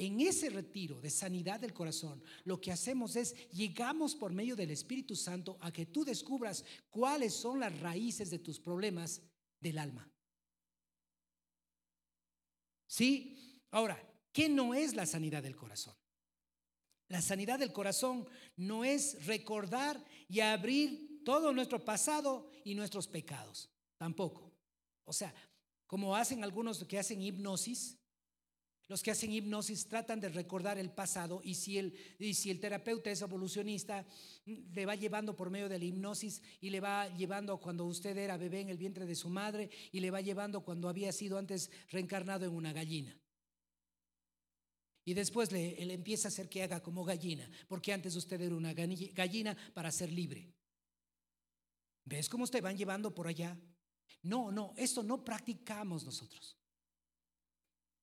[0.00, 4.70] En ese retiro de sanidad del corazón, lo que hacemos es, llegamos por medio del
[4.70, 9.20] Espíritu Santo a que tú descubras cuáles son las raíces de tus problemas
[9.60, 10.10] del alma.
[12.86, 13.62] ¿Sí?
[13.70, 15.94] Ahora, ¿qué no es la sanidad del corazón?
[17.08, 23.68] La sanidad del corazón no es recordar y abrir todo nuestro pasado y nuestros pecados.
[23.98, 24.50] Tampoco.
[25.04, 25.34] O sea,
[25.86, 27.99] como hacen algunos que hacen hipnosis,
[28.90, 31.96] los que hacen hipnosis tratan de recordar el pasado y si el,
[32.34, 34.04] si el terapeuta es evolucionista,
[34.44, 38.36] le va llevando por medio de la hipnosis y le va llevando cuando usted era
[38.36, 41.70] bebé en el vientre de su madre y le va llevando cuando había sido antes
[41.90, 43.16] reencarnado en una gallina.
[45.04, 48.74] Y después le, empieza a hacer que haga como gallina, porque antes usted era una
[48.74, 50.52] gallina para ser libre.
[52.04, 53.56] ¿Ves cómo usted van llevando por allá?
[54.24, 56.59] No, no, esto no practicamos nosotros.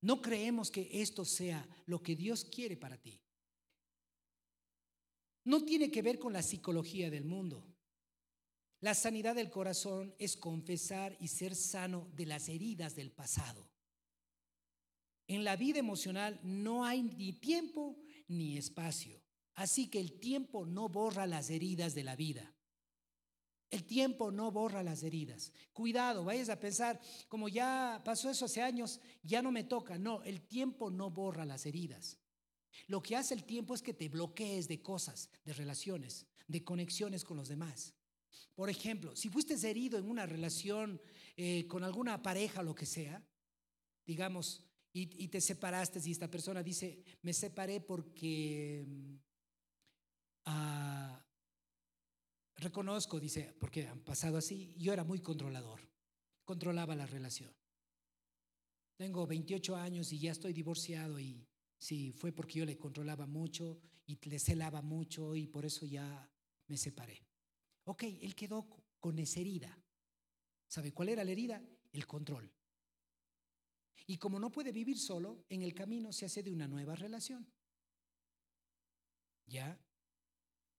[0.00, 3.20] No creemos que esto sea lo que Dios quiere para ti.
[5.44, 7.66] No tiene que ver con la psicología del mundo.
[8.80, 13.68] La sanidad del corazón es confesar y ser sano de las heridas del pasado.
[15.26, 19.20] En la vida emocional no hay ni tiempo ni espacio.
[19.54, 22.54] Así que el tiempo no borra las heridas de la vida.
[23.70, 25.52] El tiempo no borra las heridas.
[25.72, 29.98] Cuidado, vayas a pensar, como ya pasó eso hace años, ya no me toca.
[29.98, 32.18] No, el tiempo no borra las heridas.
[32.86, 37.24] Lo que hace el tiempo es que te bloquees de cosas, de relaciones, de conexiones
[37.24, 37.94] con los demás.
[38.54, 41.00] Por ejemplo, si fuiste herido en una relación
[41.36, 43.22] eh, con alguna pareja lo que sea,
[44.06, 48.84] digamos, y, te separaste y esta persona dice, me separé porque...
[48.86, 49.14] Mm,
[50.46, 51.07] ah,
[52.58, 55.80] Reconozco, dice, porque han pasado así, yo era muy controlador,
[56.44, 57.54] controlaba la relación.
[58.96, 61.46] Tengo 28 años y ya estoy divorciado y
[61.78, 66.28] sí, fue porque yo le controlaba mucho y le celaba mucho y por eso ya
[66.66, 67.24] me separé.
[67.84, 68.68] Ok, él quedó
[68.98, 69.78] con esa herida.
[70.66, 71.62] ¿Sabe cuál era la herida?
[71.92, 72.52] El control.
[74.08, 77.46] Y como no puede vivir solo, en el camino se hace de una nueva relación.
[79.46, 79.78] ¿Ya?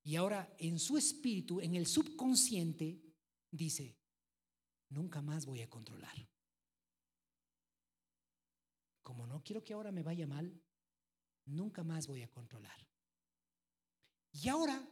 [0.03, 3.01] Y ahora en su espíritu, en el subconsciente,
[3.51, 3.97] dice,
[4.89, 6.27] nunca más voy a controlar.
[9.01, 10.61] Como no quiero que ahora me vaya mal,
[11.45, 12.87] nunca más voy a controlar.
[14.31, 14.87] Y ahora,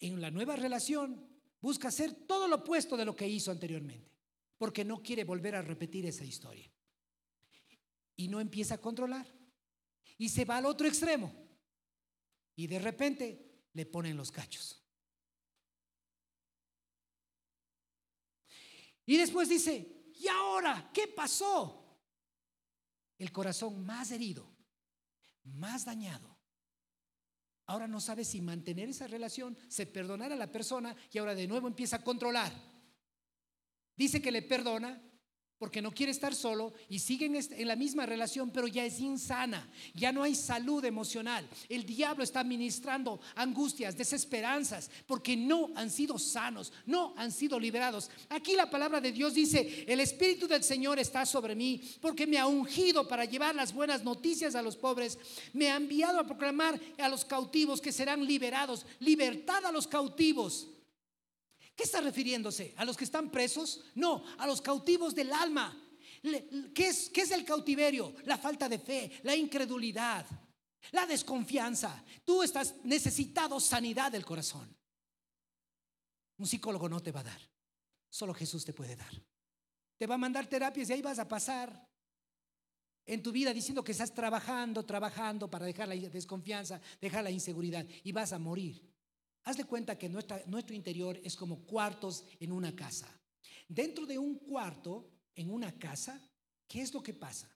[0.00, 1.28] en la nueva relación,
[1.60, 4.10] busca hacer todo lo opuesto de lo que hizo anteriormente,
[4.56, 6.70] porque no quiere volver a repetir esa historia.
[8.16, 9.26] Y no empieza a controlar.
[10.18, 11.34] Y se va al otro extremo.
[12.54, 14.82] Y de repente le ponen los cachos.
[19.04, 22.00] Y después dice, ¿y ahora qué pasó?
[23.18, 24.50] El corazón más herido,
[25.44, 26.36] más dañado.
[27.66, 31.46] Ahora no sabe si mantener esa relación, se perdonar a la persona y ahora de
[31.46, 32.52] nuevo empieza a controlar.
[33.94, 35.02] Dice que le perdona
[35.58, 39.66] porque no quiere estar solo y siguen en la misma relación, pero ya es insana,
[39.94, 41.48] ya no hay salud emocional.
[41.68, 48.10] El diablo está administrando angustias, desesperanzas, porque no han sido sanos, no han sido liberados.
[48.28, 52.38] Aquí la palabra de Dios dice, el Espíritu del Señor está sobre mí, porque me
[52.38, 55.18] ha ungido para llevar las buenas noticias a los pobres,
[55.52, 60.68] me ha enviado a proclamar a los cautivos que serán liberados, libertad a los cautivos
[61.76, 62.72] ¿Qué está refiriéndose?
[62.78, 63.84] ¿A los que están presos?
[63.94, 65.78] No, a los cautivos del alma.
[66.74, 68.14] ¿Qué es, ¿Qué es el cautiverio?
[68.24, 70.26] La falta de fe, la incredulidad,
[70.92, 72.02] la desconfianza.
[72.24, 74.74] Tú estás necesitado sanidad del corazón.
[76.38, 77.40] Un psicólogo no te va a dar.
[78.08, 79.12] Solo Jesús te puede dar.
[79.98, 81.86] Te va a mandar terapias y ahí vas a pasar
[83.04, 87.86] en tu vida diciendo que estás trabajando, trabajando para dejar la desconfianza, dejar la inseguridad
[88.02, 88.95] y vas a morir.
[89.46, 93.08] Haz de cuenta que nuestro interior es como cuartos en una casa.
[93.68, 96.20] Dentro de un cuarto, en una casa,
[96.66, 97.48] ¿qué es lo que pasa?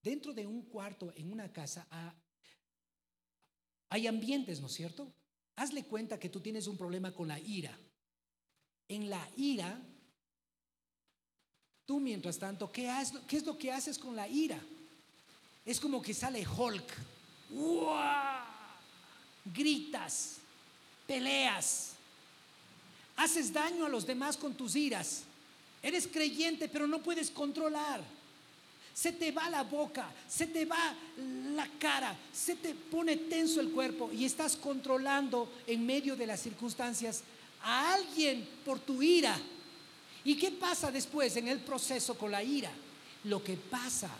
[0.00, 1.88] Dentro de un cuarto, en una casa,
[3.88, 5.12] hay ambientes, ¿no es cierto?
[5.56, 7.76] Hazle cuenta que tú tienes un problema con la ira.
[8.86, 9.82] En la ira,
[11.84, 12.88] tú mientras tanto, ¿qué,
[13.26, 14.62] qué es lo que haces con la ira?
[15.64, 16.94] Es como que sale Hulk.
[19.46, 20.42] Gritas
[21.06, 21.92] peleas,
[23.16, 25.22] haces daño a los demás con tus iras,
[25.82, 28.02] eres creyente pero no puedes controlar.
[28.94, 30.94] Se te va la boca, se te va
[31.56, 36.40] la cara, se te pone tenso el cuerpo y estás controlando en medio de las
[36.40, 37.24] circunstancias
[37.64, 39.36] a alguien por tu ira.
[40.24, 42.70] ¿Y qué pasa después en el proceso con la ira?
[43.24, 44.10] Lo que pasa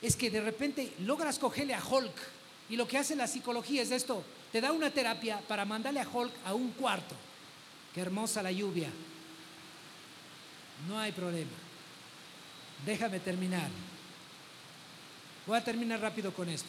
[0.00, 2.14] es que de repente logras cogerle a Hulk
[2.70, 6.06] y lo que hace la psicología es esto, te da una terapia para mandarle a
[6.08, 7.16] Hulk a un cuarto.
[7.92, 8.88] Qué hermosa la lluvia.
[10.86, 11.50] No hay problema.
[12.86, 13.68] Déjame terminar.
[15.44, 16.68] Voy a terminar rápido con esto.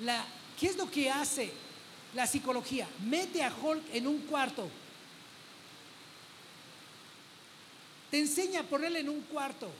[0.00, 0.22] La,
[0.60, 1.50] ¿Qué es lo que hace
[2.12, 2.86] la psicología?
[3.06, 4.68] Mete a Hulk en un cuarto.
[8.10, 9.70] Te enseña a ponerle en un cuarto.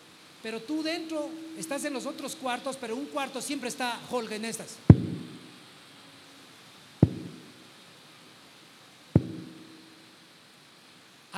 [0.43, 4.47] Pero tú dentro estás en los otros cuartos, pero un cuarto siempre está Hulk en
[4.47, 4.79] estas.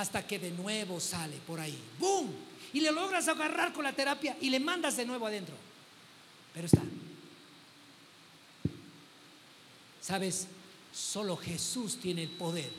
[0.00, 1.78] Hasta que de nuevo sale por ahí.
[1.98, 2.30] ¡Bum!
[2.72, 5.54] Y le logras agarrar con la terapia y le mandas de nuevo adentro.
[6.54, 6.82] Pero está.
[10.00, 10.46] ¿Sabes?
[10.92, 12.70] Solo Jesús tiene el poder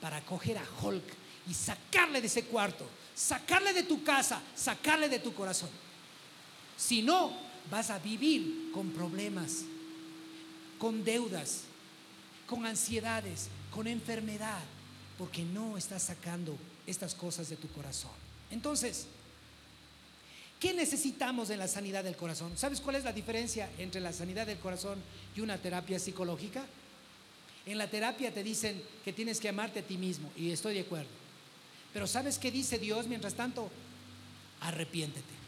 [0.00, 1.04] para coger a Hulk
[1.48, 5.70] y sacarle de ese cuarto, sacarle de tu casa, sacarle de tu corazón.
[6.76, 7.32] Si no,
[7.70, 9.64] vas a vivir con problemas,
[10.78, 11.62] con deudas,
[12.46, 14.62] con ansiedades, con enfermedad,
[15.18, 16.56] porque no estás sacando
[16.90, 18.10] estas cosas de tu corazón.
[18.50, 19.06] Entonces,
[20.58, 22.56] ¿qué necesitamos en la sanidad del corazón?
[22.56, 24.98] ¿Sabes cuál es la diferencia entre la sanidad del corazón
[25.36, 26.64] y una terapia psicológica?
[27.66, 30.80] En la terapia te dicen que tienes que amarte a ti mismo y estoy de
[30.80, 31.10] acuerdo.
[31.92, 33.70] Pero ¿sabes qué dice Dios mientras tanto?
[34.60, 35.40] Arrepiéntete.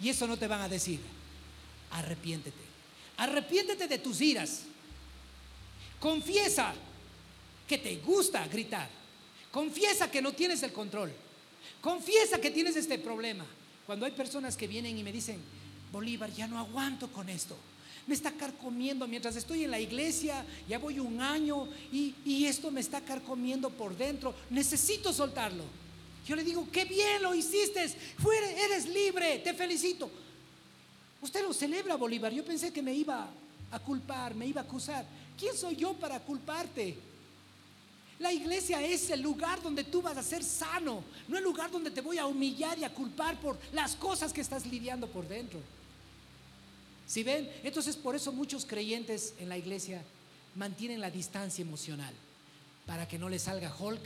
[0.00, 1.00] Y eso no te van a decir.
[1.92, 2.62] Arrepiéntete.
[3.18, 4.62] Arrepiéntete de tus iras.
[6.00, 6.74] Confiesa
[7.68, 8.88] que te gusta gritar.
[9.52, 11.12] Confiesa que no tienes el control.
[11.80, 13.44] Confiesa que tienes este problema.
[13.86, 15.38] Cuando hay personas que vienen y me dicen,
[15.92, 17.56] Bolívar, ya no aguanto con esto.
[18.06, 22.70] Me está carcomiendo mientras estoy en la iglesia, ya voy un año y, y esto
[22.70, 24.34] me está carcomiendo por dentro.
[24.50, 25.64] Necesito soltarlo.
[26.26, 30.10] Yo le digo, qué bien lo hiciste, eres libre, te felicito.
[31.20, 32.32] Usted lo celebra, Bolívar.
[32.32, 33.28] Yo pensé que me iba
[33.70, 35.04] a culpar, me iba a acusar.
[35.38, 36.96] ¿Quién soy yo para culparte?
[38.22, 41.90] La iglesia es el lugar donde tú vas a ser sano, no el lugar donde
[41.90, 45.58] te voy a humillar y a culpar por las cosas que estás lidiando por dentro.
[47.04, 47.50] Si ven?
[47.64, 50.04] Entonces por eso muchos creyentes en la iglesia
[50.54, 52.14] mantienen la distancia emocional,
[52.86, 54.02] para que no les salga Hulk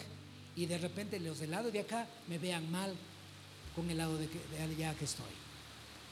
[0.57, 2.95] y de repente los del lado de acá me vean mal
[3.75, 5.27] con el lado de, de allá que estoy.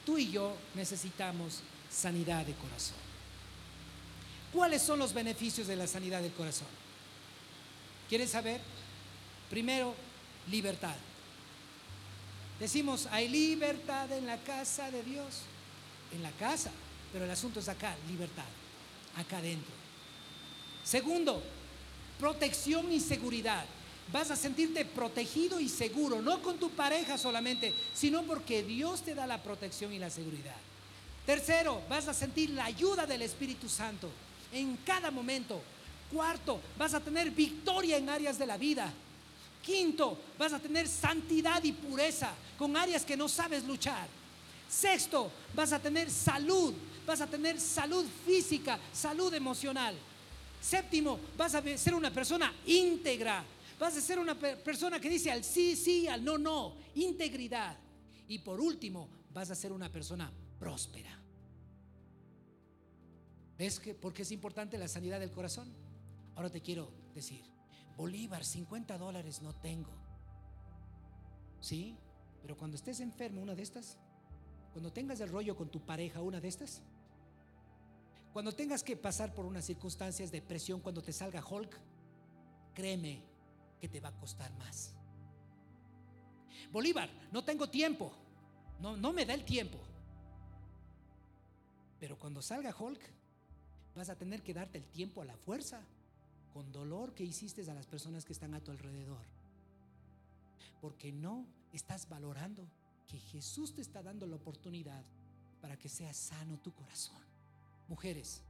[0.05, 2.97] Tú y yo necesitamos sanidad de corazón.
[4.53, 6.84] ¿Cuáles son los beneficios de la sanidad del corazón?
[8.09, 8.61] ¿Quieren saber?
[9.49, 9.95] Primero,
[10.49, 10.95] libertad.
[12.59, 15.41] Decimos, hay libertad en la casa de Dios.
[16.13, 16.71] En la casa,
[17.11, 18.45] pero el asunto es acá, libertad,
[19.17, 19.73] acá adentro.
[20.83, 21.41] Segundo,
[22.19, 23.65] protección y seguridad.
[24.13, 29.15] Vas a sentirte protegido y seguro, no con tu pareja solamente, sino porque Dios te
[29.15, 30.55] da la protección y la seguridad.
[31.25, 34.11] Tercero, vas a sentir la ayuda del Espíritu Santo
[34.53, 35.59] en cada momento.
[36.11, 38.93] Cuarto, vas a tener victoria en áreas de la vida
[39.65, 44.07] Quinto, vas a tener santidad y pureza con áreas que no sabes luchar.
[44.69, 46.71] Sexto, vas a tener salud,
[47.05, 49.95] vas a tener salud física, salud emocional.
[50.61, 53.43] Séptimo, vas a ser una persona íntegra.
[53.79, 56.75] Vas a ser una persona que dice al sí, sí, al no, no.
[56.93, 57.75] Integridad.
[58.27, 61.19] Y por último, vas a ser una persona próspera.
[63.57, 65.84] ¿Ves que por qué es importante la sanidad del corazón?
[66.35, 67.43] Ahora te quiero decir,
[67.97, 69.91] Bolívar, 50 dólares no tengo.
[71.61, 71.97] ¿Sí?
[72.41, 73.97] Pero cuando estés enfermo, una de estas,
[74.73, 76.81] cuando tengas el rollo con tu pareja, una de estas,
[78.33, 81.79] cuando tengas que pasar por unas circunstancias de presión, cuando te salga Hulk,
[82.73, 83.23] créeme
[83.79, 84.93] que te va a costar más.
[86.71, 88.11] Bolívar, no tengo tiempo.
[88.81, 89.77] No, no me da el tiempo.
[91.97, 93.01] Pero cuando salga Hulk,
[93.95, 95.81] vas a tener que darte el tiempo a la fuerza
[96.55, 99.25] con dolor que hiciste a las personas que están a tu alrededor.
[100.79, 102.65] Porque no estás valorando
[103.09, 105.03] que Jesús te está dando la oportunidad
[105.59, 107.21] para que sea sano tu corazón.
[107.89, 108.41] Mujeres,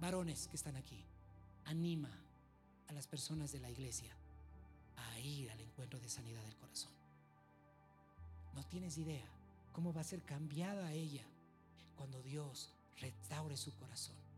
[0.00, 1.04] varones que están aquí,
[1.66, 2.10] anima
[2.88, 4.12] a las personas de la iglesia
[4.96, 6.90] a ir al encuentro de sanidad del corazón.
[8.52, 9.28] No tienes idea
[9.70, 11.24] cómo va a ser cambiada ella
[11.94, 14.31] cuando Dios restaure su corazón.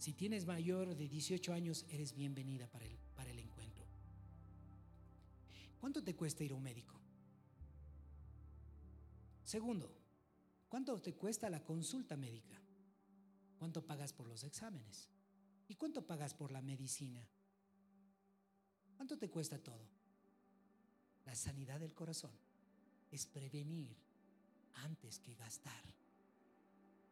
[0.00, 3.84] Si tienes mayor de 18 años, eres bienvenida para el, para el encuentro.
[5.78, 6.98] ¿Cuánto te cuesta ir a un médico?
[9.44, 9.94] Segundo,
[10.70, 12.58] ¿cuánto te cuesta la consulta médica?
[13.58, 15.10] ¿Cuánto pagas por los exámenes?
[15.68, 17.22] ¿Y cuánto pagas por la medicina?
[18.96, 19.86] ¿Cuánto te cuesta todo?
[21.26, 22.32] La sanidad del corazón
[23.10, 23.94] es prevenir
[24.76, 25.84] antes que gastar.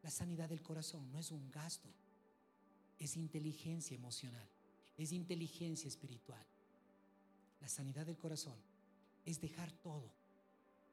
[0.03, 1.93] La sanidad del corazón no es un gasto,
[2.99, 4.49] es inteligencia emocional,
[4.96, 6.44] es inteligencia espiritual.
[7.61, 8.57] La sanidad del corazón
[9.24, 10.11] es dejar todo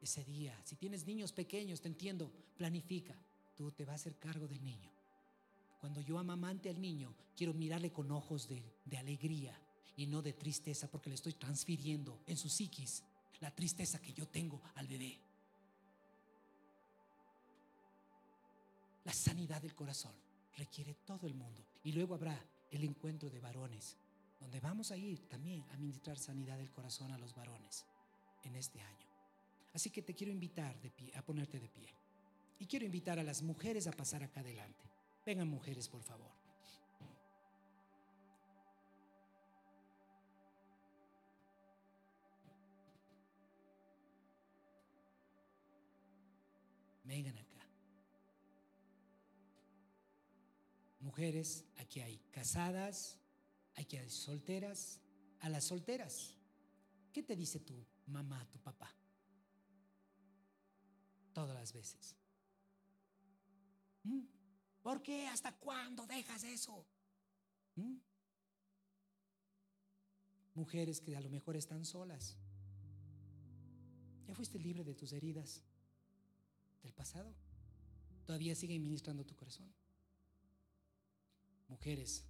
[0.02, 0.60] ese día.
[0.66, 3.16] Si tienes niños pequeños, te entiendo, planifica.
[3.56, 4.92] Tú te vas a hacer cargo del niño.
[5.80, 8.64] Cuando yo amamante al niño, quiero mirarle con ojos de,
[8.98, 9.60] alegría
[9.96, 13.04] y no de tristeza porque le estoy transfiriendo en su psiquis
[13.40, 15.20] la tristeza que yo tengo al bebé.
[19.04, 20.14] La sanidad del corazón
[20.58, 21.64] requiere todo el mundo.
[21.86, 23.96] Y luego habrá el encuentro de varones,
[24.40, 27.86] donde vamos a ir también a ministrar sanidad del corazón a los varones
[28.44, 29.08] en este año.
[29.72, 30.76] Así que te quiero invitar
[31.16, 31.94] a ponerte de pie.
[32.58, 34.84] Y quiero invitar a las mujeres a pasar acá adelante.
[35.24, 36.32] Vengan mujeres, por favor.
[47.04, 47.55] Vengan acá.
[51.06, 53.20] Mujeres, aquí hay casadas,
[53.76, 55.00] aquí hay solteras.
[55.42, 56.36] A las solteras,
[57.14, 58.92] ¿qué te dice tu mamá, tu papá?
[61.32, 62.16] Todas las veces.
[64.02, 64.24] ¿Mm?
[64.82, 65.28] ¿Por qué?
[65.28, 66.84] ¿Hasta cuándo dejas eso?
[67.76, 67.98] ¿Mm?
[70.56, 72.36] Mujeres que a lo mejor están solas.
[74.26, 75.64] ¿Ya fuiste libre de tus heridas
[76.82, 77.32] del pasado?
[78.26, 79.72] ¿Todavía siguen ministrando tu corazón?
[81.68, 82.24] Mujeres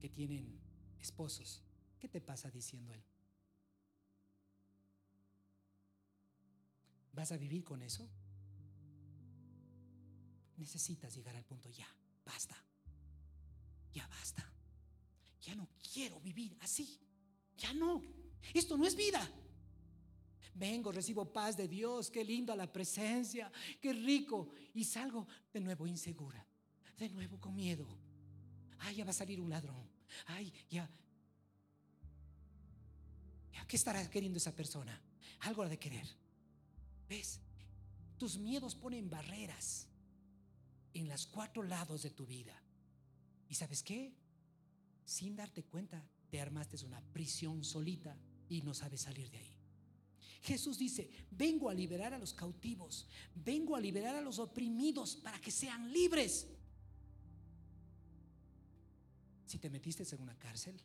[0.00, 0.58] que tienen
[1.00, 1.62] esposos,
[1.98, 3.02] ¿qué te pasa diciendo él?
[7.12, 8.08] ¿Vas a vivir con eso?
[10.56, 11.88] Necesitas llegar al punto, ya,
[12.24, 12.56] basta,
[13.92, 14.44] ya basta,
[15.40, 17.00] ya no quiero vivir así,
[17.56, 18.02] ya no,
[18.54, 19.28] esto no es vida.
[20.54, 23.50] Vengo, recibo paz de Dios, qué linda la presencia,
[23.80, 26.46] qué rico, y salgo de nuevo insegura,
[26.98, 27.86] de nuevo con miedo,
[28.80, 29.88] ay, ya va a salir un ladrón,
[30.26, 30.90] ay, ya.
[33.52, 35.00] ¿Ya qué estará queriendo esa persona?
[35.40, 36.06] Algo de querer.
[37.08, 37.40] ¿Ves?
[38.18, 39.88] Tus miedos ponen barreras
[40.94, 42.60] en los cuatro lados de tu vida.
[43.48, 44.14] ¿Y sabes qué?
[45.04, 48.16] Sin darte cuenta, te armaste una prisión solita
[48.48, 49.56] y no sabes salir de ahí.
[50.42, 55.40] Jesús dice, vengo a liberar a los cautivos, vengo a liberar a los oprimidos para
[55.40, 56.46] que sean libres.
[59.50, 60.80] Si te metiste en una cárcel,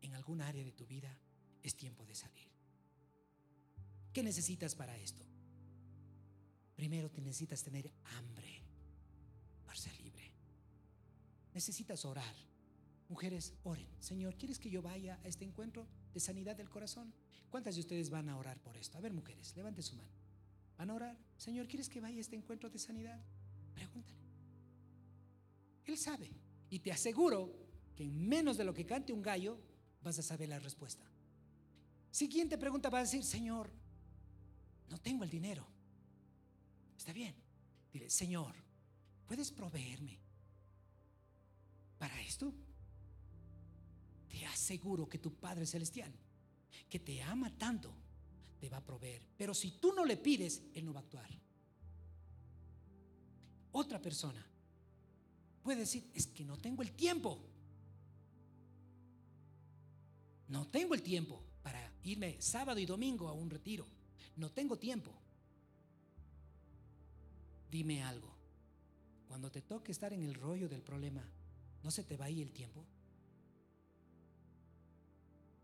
[0.00, 1.14] en algún área de tu vida,
[1.62, 2.48] es tiempo de salir.
[4.10, 5.22] ¿Qué necesitas para esto?
[6.76, 8.62] Primero te necesitas tener hambre
[9.66, 10.32] para ser libre.
[11.52, 12.34] Necesitas orar.
[13.10, 13.86] Mujeres, oren.
[14.00, 17.12] Señor, ¿quieres que yo vaya a este encuentro de sanidad del corazón?
[17.50, 18.96] ¿Cuántas de ustedes van a orar por esto?
[18.96, 20.16] A ver, mujeres, levante su mano.
[20.78, 21.18] ¿Van a orar?
[21.36, 23.22] Señor, ¿quieres que vaya a este encuentro de sanidad?
[23.74, 24.24] Pregúntale.
[25.84, 26.47] Él sabe.
[26.70, 27.54] Y te aseguro
[27.96, 29.58] que en menos de lo que cante un gallo
[30.02, 31.04] vas a saber la respuesta.
[32.10, 33.70] Siguiente pregunta va a decir, Señor,
[34.88, 35.66] no tengo el dinero.
[36.96, 37.34] Está bien.
[37.92, 38.54] Dile, Señor,
[39.26, 40.18] ¿puedes proveerme
[41.98, 42.52] para esto?
[44.28, 46.12] Te aseguro que tu Padre Celestial,
[46.88, 47.94] que te ama tanto,
[48.60, 49.22] te va a proveer.
[49.36, 51.30] Pero si tú no le pides, Él no va a actuar.
[53.72, 54.44] Otra persona
[55.68, 57.38] puede decir, es que no tengo el tiempo.
[60.48, 63.86] No tengo el tiempo para irme sábado y domingo a un retiro.
[64.36, 65.12] No tengo tiempo.
[67.70, 68.34] Dime algo.
[69.28, 71.22] Cuando te toque estar en el rollo del problema,
[71.82, 72.82] ¿no se te va ahí el tiempo?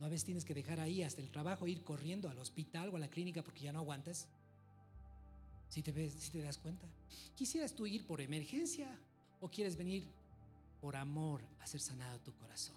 [0.00, 2.96] ¿No a veces tienes que dejar ahí hasta el trabajo, ir corriendo al hospital o
[2.96, 4.28] a la clínica porque ya no aguantas?
[5.70, 6.86] Si te ves, si te das cuenta.
[7.34, 9.00] ¿Quisieras tú ir por emergencia
[9.44, 10.06] o quieres venir
[10.80, 12.76] por amor a ser sanado tu corazón?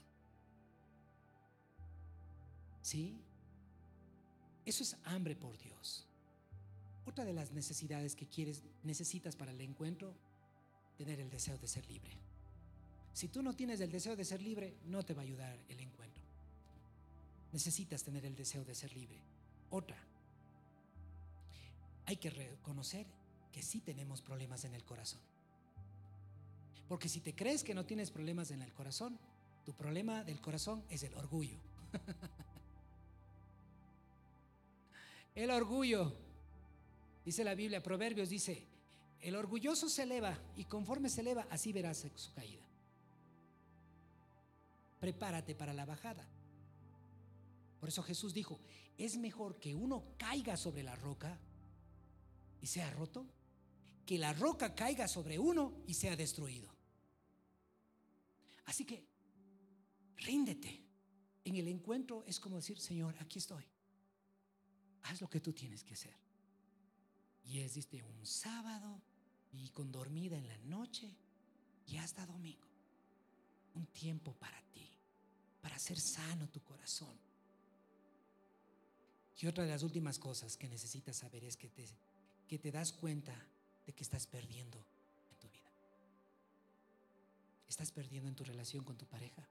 [2.82, 3.18] ¿Sí?
[4.65, 6.05] Eso es hambre por Dios.
[7.05, 10.13] Otra de las necesidades que quieres, necesitas para el encuentro,
[10.97, 12.11] tener el deseo de ser libre.
[13.13, 15.80] Si tú no tienes el deseo de ser libre, no te va a ayudar el
[15.80, 16.24] encuentro.
[17.53, 19.22] Necesitas tener el deseo de ser libre.
[19.70, 19.97] Otra,
[22.05, 23.07] hay que reconocer
[23.53, 25.22] que sí tenemos problemas en el corazón.
[26.88, 29.20] Porque si te crees que no tienes problemas en el corazón,
[29.66, 31.60] tu problema del corazón es el orgullo.
[35.36, 36.16] El orgullo,
[37.24, 38.66] dice la Biblia, Proverbios dice,
[39.22, 42.66] el orgulloso se eleva y conforme se eleva, así verás su caída.
[45.00, 46.28] Prepárate para la bajada.
[47.80, 48.60] Por eso Jesús dijo,
[48.98, 51.38] es mejor que uno caiga sobre la roca
[52.60, 53.28] y sea roto,
[54.08, 56.76] que la roca caiga sobre uno y sea destruido.
[58.68, 59.03] Así que,
[60.18, 60.86] ríndete.
[61.43, 63.65] En el encuentro es como decir, Señor, aquí estoy
[65.07, 66.15] haz lo que tú tienes que hacer.
[67.45, 69.01] Y es un sábado
[69.53, 71.15] y con dormida en la noche
[71.88, 72.68] y hasta domingo.
[73.76, 74.89] Un tiempo para ti,
[75.61, 77.18] para hacer sano tu corazón.
[79.39, 81.88] Y otra de las últimas cosas que necesitas saber es que te,
[82.47, 83.34] que te das cuenta
[83.86, 84.84] de que estás perdiendo.
[87.68, 89.47] Estás perdiendo en tu relación con tu pareja.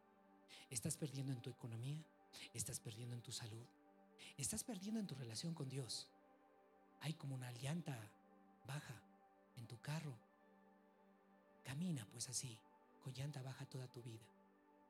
[0.71, 2.03] Estás perdiendo en tu economía.
[2.55, 3.65] Estás perdiendo en tu salud.
[4.37, 6.09] Estás perdiendo en tu relación con Dios.
[7.01, 7.99] Hay como una llanta
[8.67, 8.95] baja
[9.57, 10.15] en tu carro.
[11.65, 12.59] Camina pues así,
[13.03, 14.25] con llanta baja toda tu vida.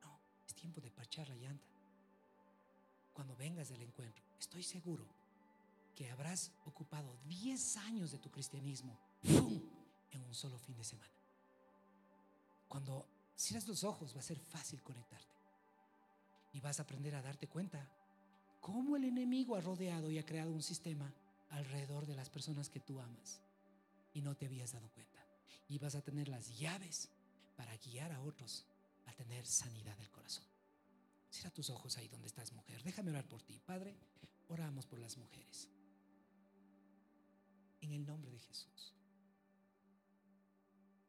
[0.03, 1.65] No, es tiempo de parchar la llanta.
[3.13, 5.05] Cuando vengas del encuentro, estoy seguro
[5.95, 11.13] que habrás ocupado 10 años de tu cristianismo en un solo fin de semana.
[12.69, 13.07] Cuando
[13.37, 15.37] cierras los ojos va a ser fácil conectarte
[16.53, 17.87] y vas a aprender a darte cuenta
[18.61, 21.13] cómo el enemigo ha rodeado y ha creado un sistema
[21.51, 23.41] alrededor de las personas que tú amas
[24.15, 25.21] y no te habías dado cuenta.
[25.69, 27.09] Y vas a tener las llaves
[27.57, 28.65] para guiar a otros
[29.07, 30.45] a tener sanidad del corazón.
[31.31, 32.83] Cierra tus ojos ahí donde estás, mujer.
[32.83, 33.61] Déjame orar por ti.
[33.67, 33.95] Padre,
[34.49, 35.69] oramos por las mujeres.
[37.81, 38.95] En el nombre de Jesús.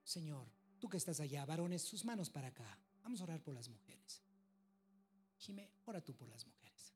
[0.03, 0.47] Señor,
[0.79, 2.77] tú que estás allá, varones, sus manos para acá.
[3.03, 4.21] Vamos a orar por las mujeres.
[5.37, 6.93] Jimé, ora tú por las mujeres.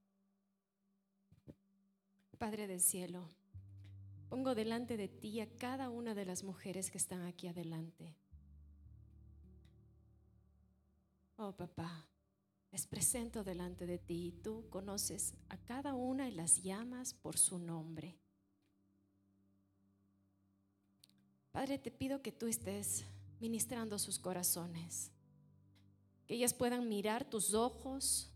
[2.37, 3.29] Padre del cielo,
[4.27, 8.15] pongo delante de ti a cada una de las mujeres que están aquí adelante.
[11.37, 12.07] Oh papá,
[12.71, 17.37] les presento delante de ti y tú conoces a cada una y las llamas por
[17.37, 18.17] su nombre.
[21.51, 23.05] Padre, te pido que tú estés
[23.41, 25.11] ministrando sus corazones,
[26.27, 28.31] que ellas puedan mirar tus ojos,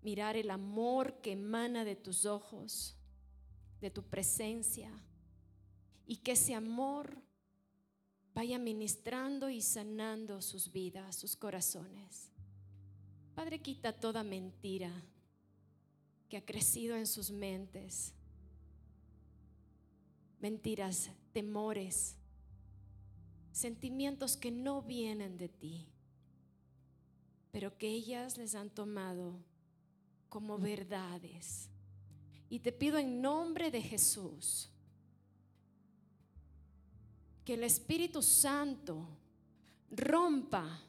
[0.00, 2.96] mirar el amor que emana de tus ojos,
[3.80, 4.90] de tu presencia,
[6.06, 7.20] y que ese amor
[8.32, 12.30] vaya ministrando y sanando sus vidas, sus corazones.
[13.34, 14.92] Padre, quita toda mentira
[16.28, 18.14] que ha crecido en sus mentes,
[20.38, 22.16] mentiras, temores,
[23.52, 25.88] sentimientos que no vienen de ti,
[27.50, 29.38] pero que ellas les han tomado
[30.28, 31.68] como verdades.
[32.48, 34.70] Y te pido en nombre de Jesús
[37.44, 39.06] que el Espíritu Santo
[39.90, 40.82] rompa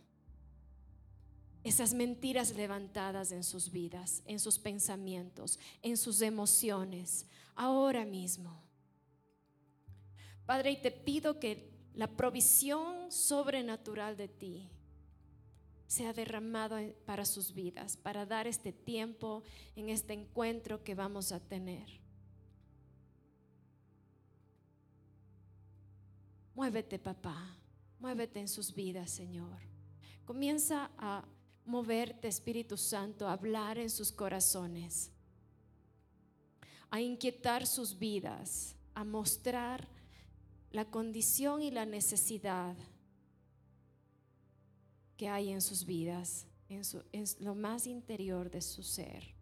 [1.63, 8.63] esas mentiras levantadas en sus vidas, en sus pensamientos, en sus emociones, ahora mismo.
[10.45, 14.69] Padre, y te pido que la provisión sobrenatural de ti
[15.87, 19.43] sea derramado en- para sus vidas, para dar este tiempo
[19.75, 21.99] en este encuentro que vamos a tener.
[26.55, 27.57] Muévete, papá.
[27.99, 29.59] Muévete en sus vidas, Señor.
[30.25, 31.25] Comienza a
[31.65, 35.11] moverte, Espíritu Santo, a hablar en sus corazones,
[36.89, 39.87] a inquietar sus vidas, a mostrar
[40.71, 42.75] la condición y la necesidad
[45.17, 49.35] que hay en sus vidas, en, su- en lo más interior de su ser.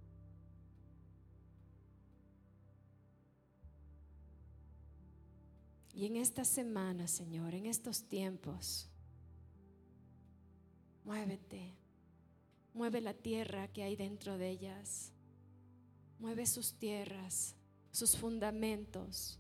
[5.94, 8.88] Y en esta semana, Señor, en estos tiempos,
[11.04, 11.76] muévete,
[12.74, 15.12] mueve la tierra que hay dentro de ellas,
[16.20, 17.56] mueve sus tierras,
[17.92, 19.39] sus fundamentos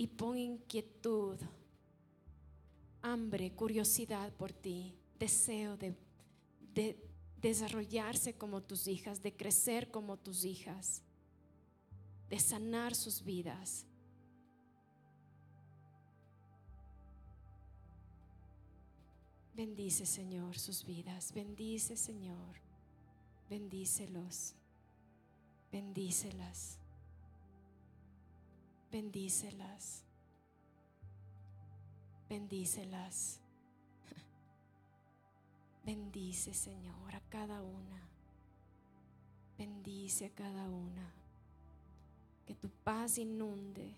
[0.00, 1.36] y pon inquietud,
[3.02, 5.94] hambre, curiosidad por ti, deseo de,
[6.72, 6.96] de
[7.36, 11.02] desarrollarse como tus hijas, de crecer como tus hijas,
[12.30, 13.84] de sanar sus vidas.
[19.54, 21.30] Bendice, Señor, sus vidas.
[21.34, 22.56] Bendice, Señor.
[23.50, 24.54] Bendícelos.
[25.70, 26.79] Bendícelas.
[28.90, 30.02] Bendícelas.
[32.28, 33.40] Bendícelas.
[35.84, 38.08] Bendice, Señor, a cada una.
[39.56, 41.12] Bendice a cada una.
[42.46, 43.94] Que tu paz inunde.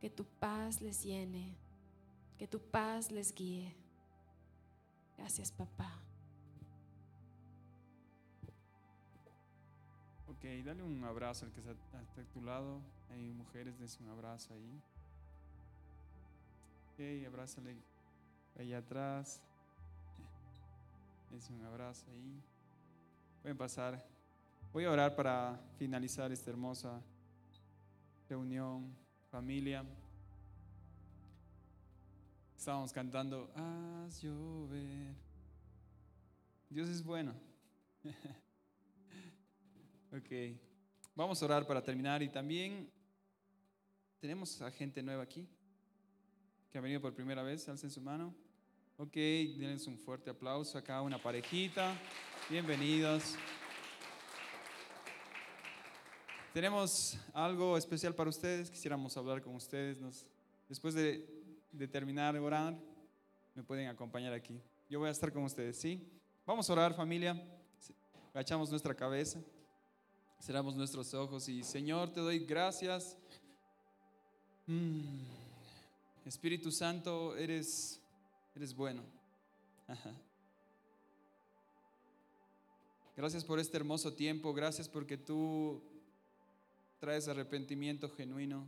[0.00, 1.54] Que tu paz les llene.
[2.38, 3.74] Que tu paz les guíe.
[5.16, 6.00] Gracias, papá.
[10.40, 12.80] Ok, dale un abrazo al que está a tu lado.
[13.10, 14.80] Hay mujeres, des un abrazo ahí.
[16.94, 17.76] Ok, abrázale
[18.58, 19.42] allá atrás.
[21.36, 22.42] Es un abrazo ahí.
[23.42, 24.02] Pueden pasar.
[24.72, 27.02] Voy a orar para finalizar esta hermosa
[28.26, 28.96] reunión,
[29.30, 29.84] familia.
[32.56, 35.14] Estábamos cantando, haz llover.
[36.70, 37.34] Dios es bueno.
[40.12, 40.56] ok,
[41.14, 42.90] vamos a orar para terminar y también
[44.20, 45.46] tenemos a gente nueva aquí
[46.70, 48.34] que ha venido por primera vez, alcen su mano.
[48.96, 51.96] Ok, denles un fuerte aplauso acá, una parejita.
[52.48, 53.34] Bienvenidos.
[56.52, 59.98] Tenemos algo especial para ustedes, quisiéramos hablar con ustedes.
[60.00, 60.26] Nos-
[60.68, 61.26] después de,
[61.90, 62.78] terminar de orar,
[63.54, 64.60] me pueden acompañar aquí.
[64.88, 66.06] Yo voy a estar con ustedes, ¿sí?
[66.46, 67.40] Vamos a orar familia,
[68.32, 69.40] agachamos nuestra cabeza,
[70.40, 73.16] cerramos nuestros ojos y Señor, te doy gracias.
[74.66, 75.20] Mm.
[76.24, 78.00] Espíritu Santo, eres,
[78.54, 79.02] eres bueno.
[83.16, 85.82] Gracias por este hermoso tiempo, gracias porque tú
[87.00, 88.66] traes arrepentimiento genuino.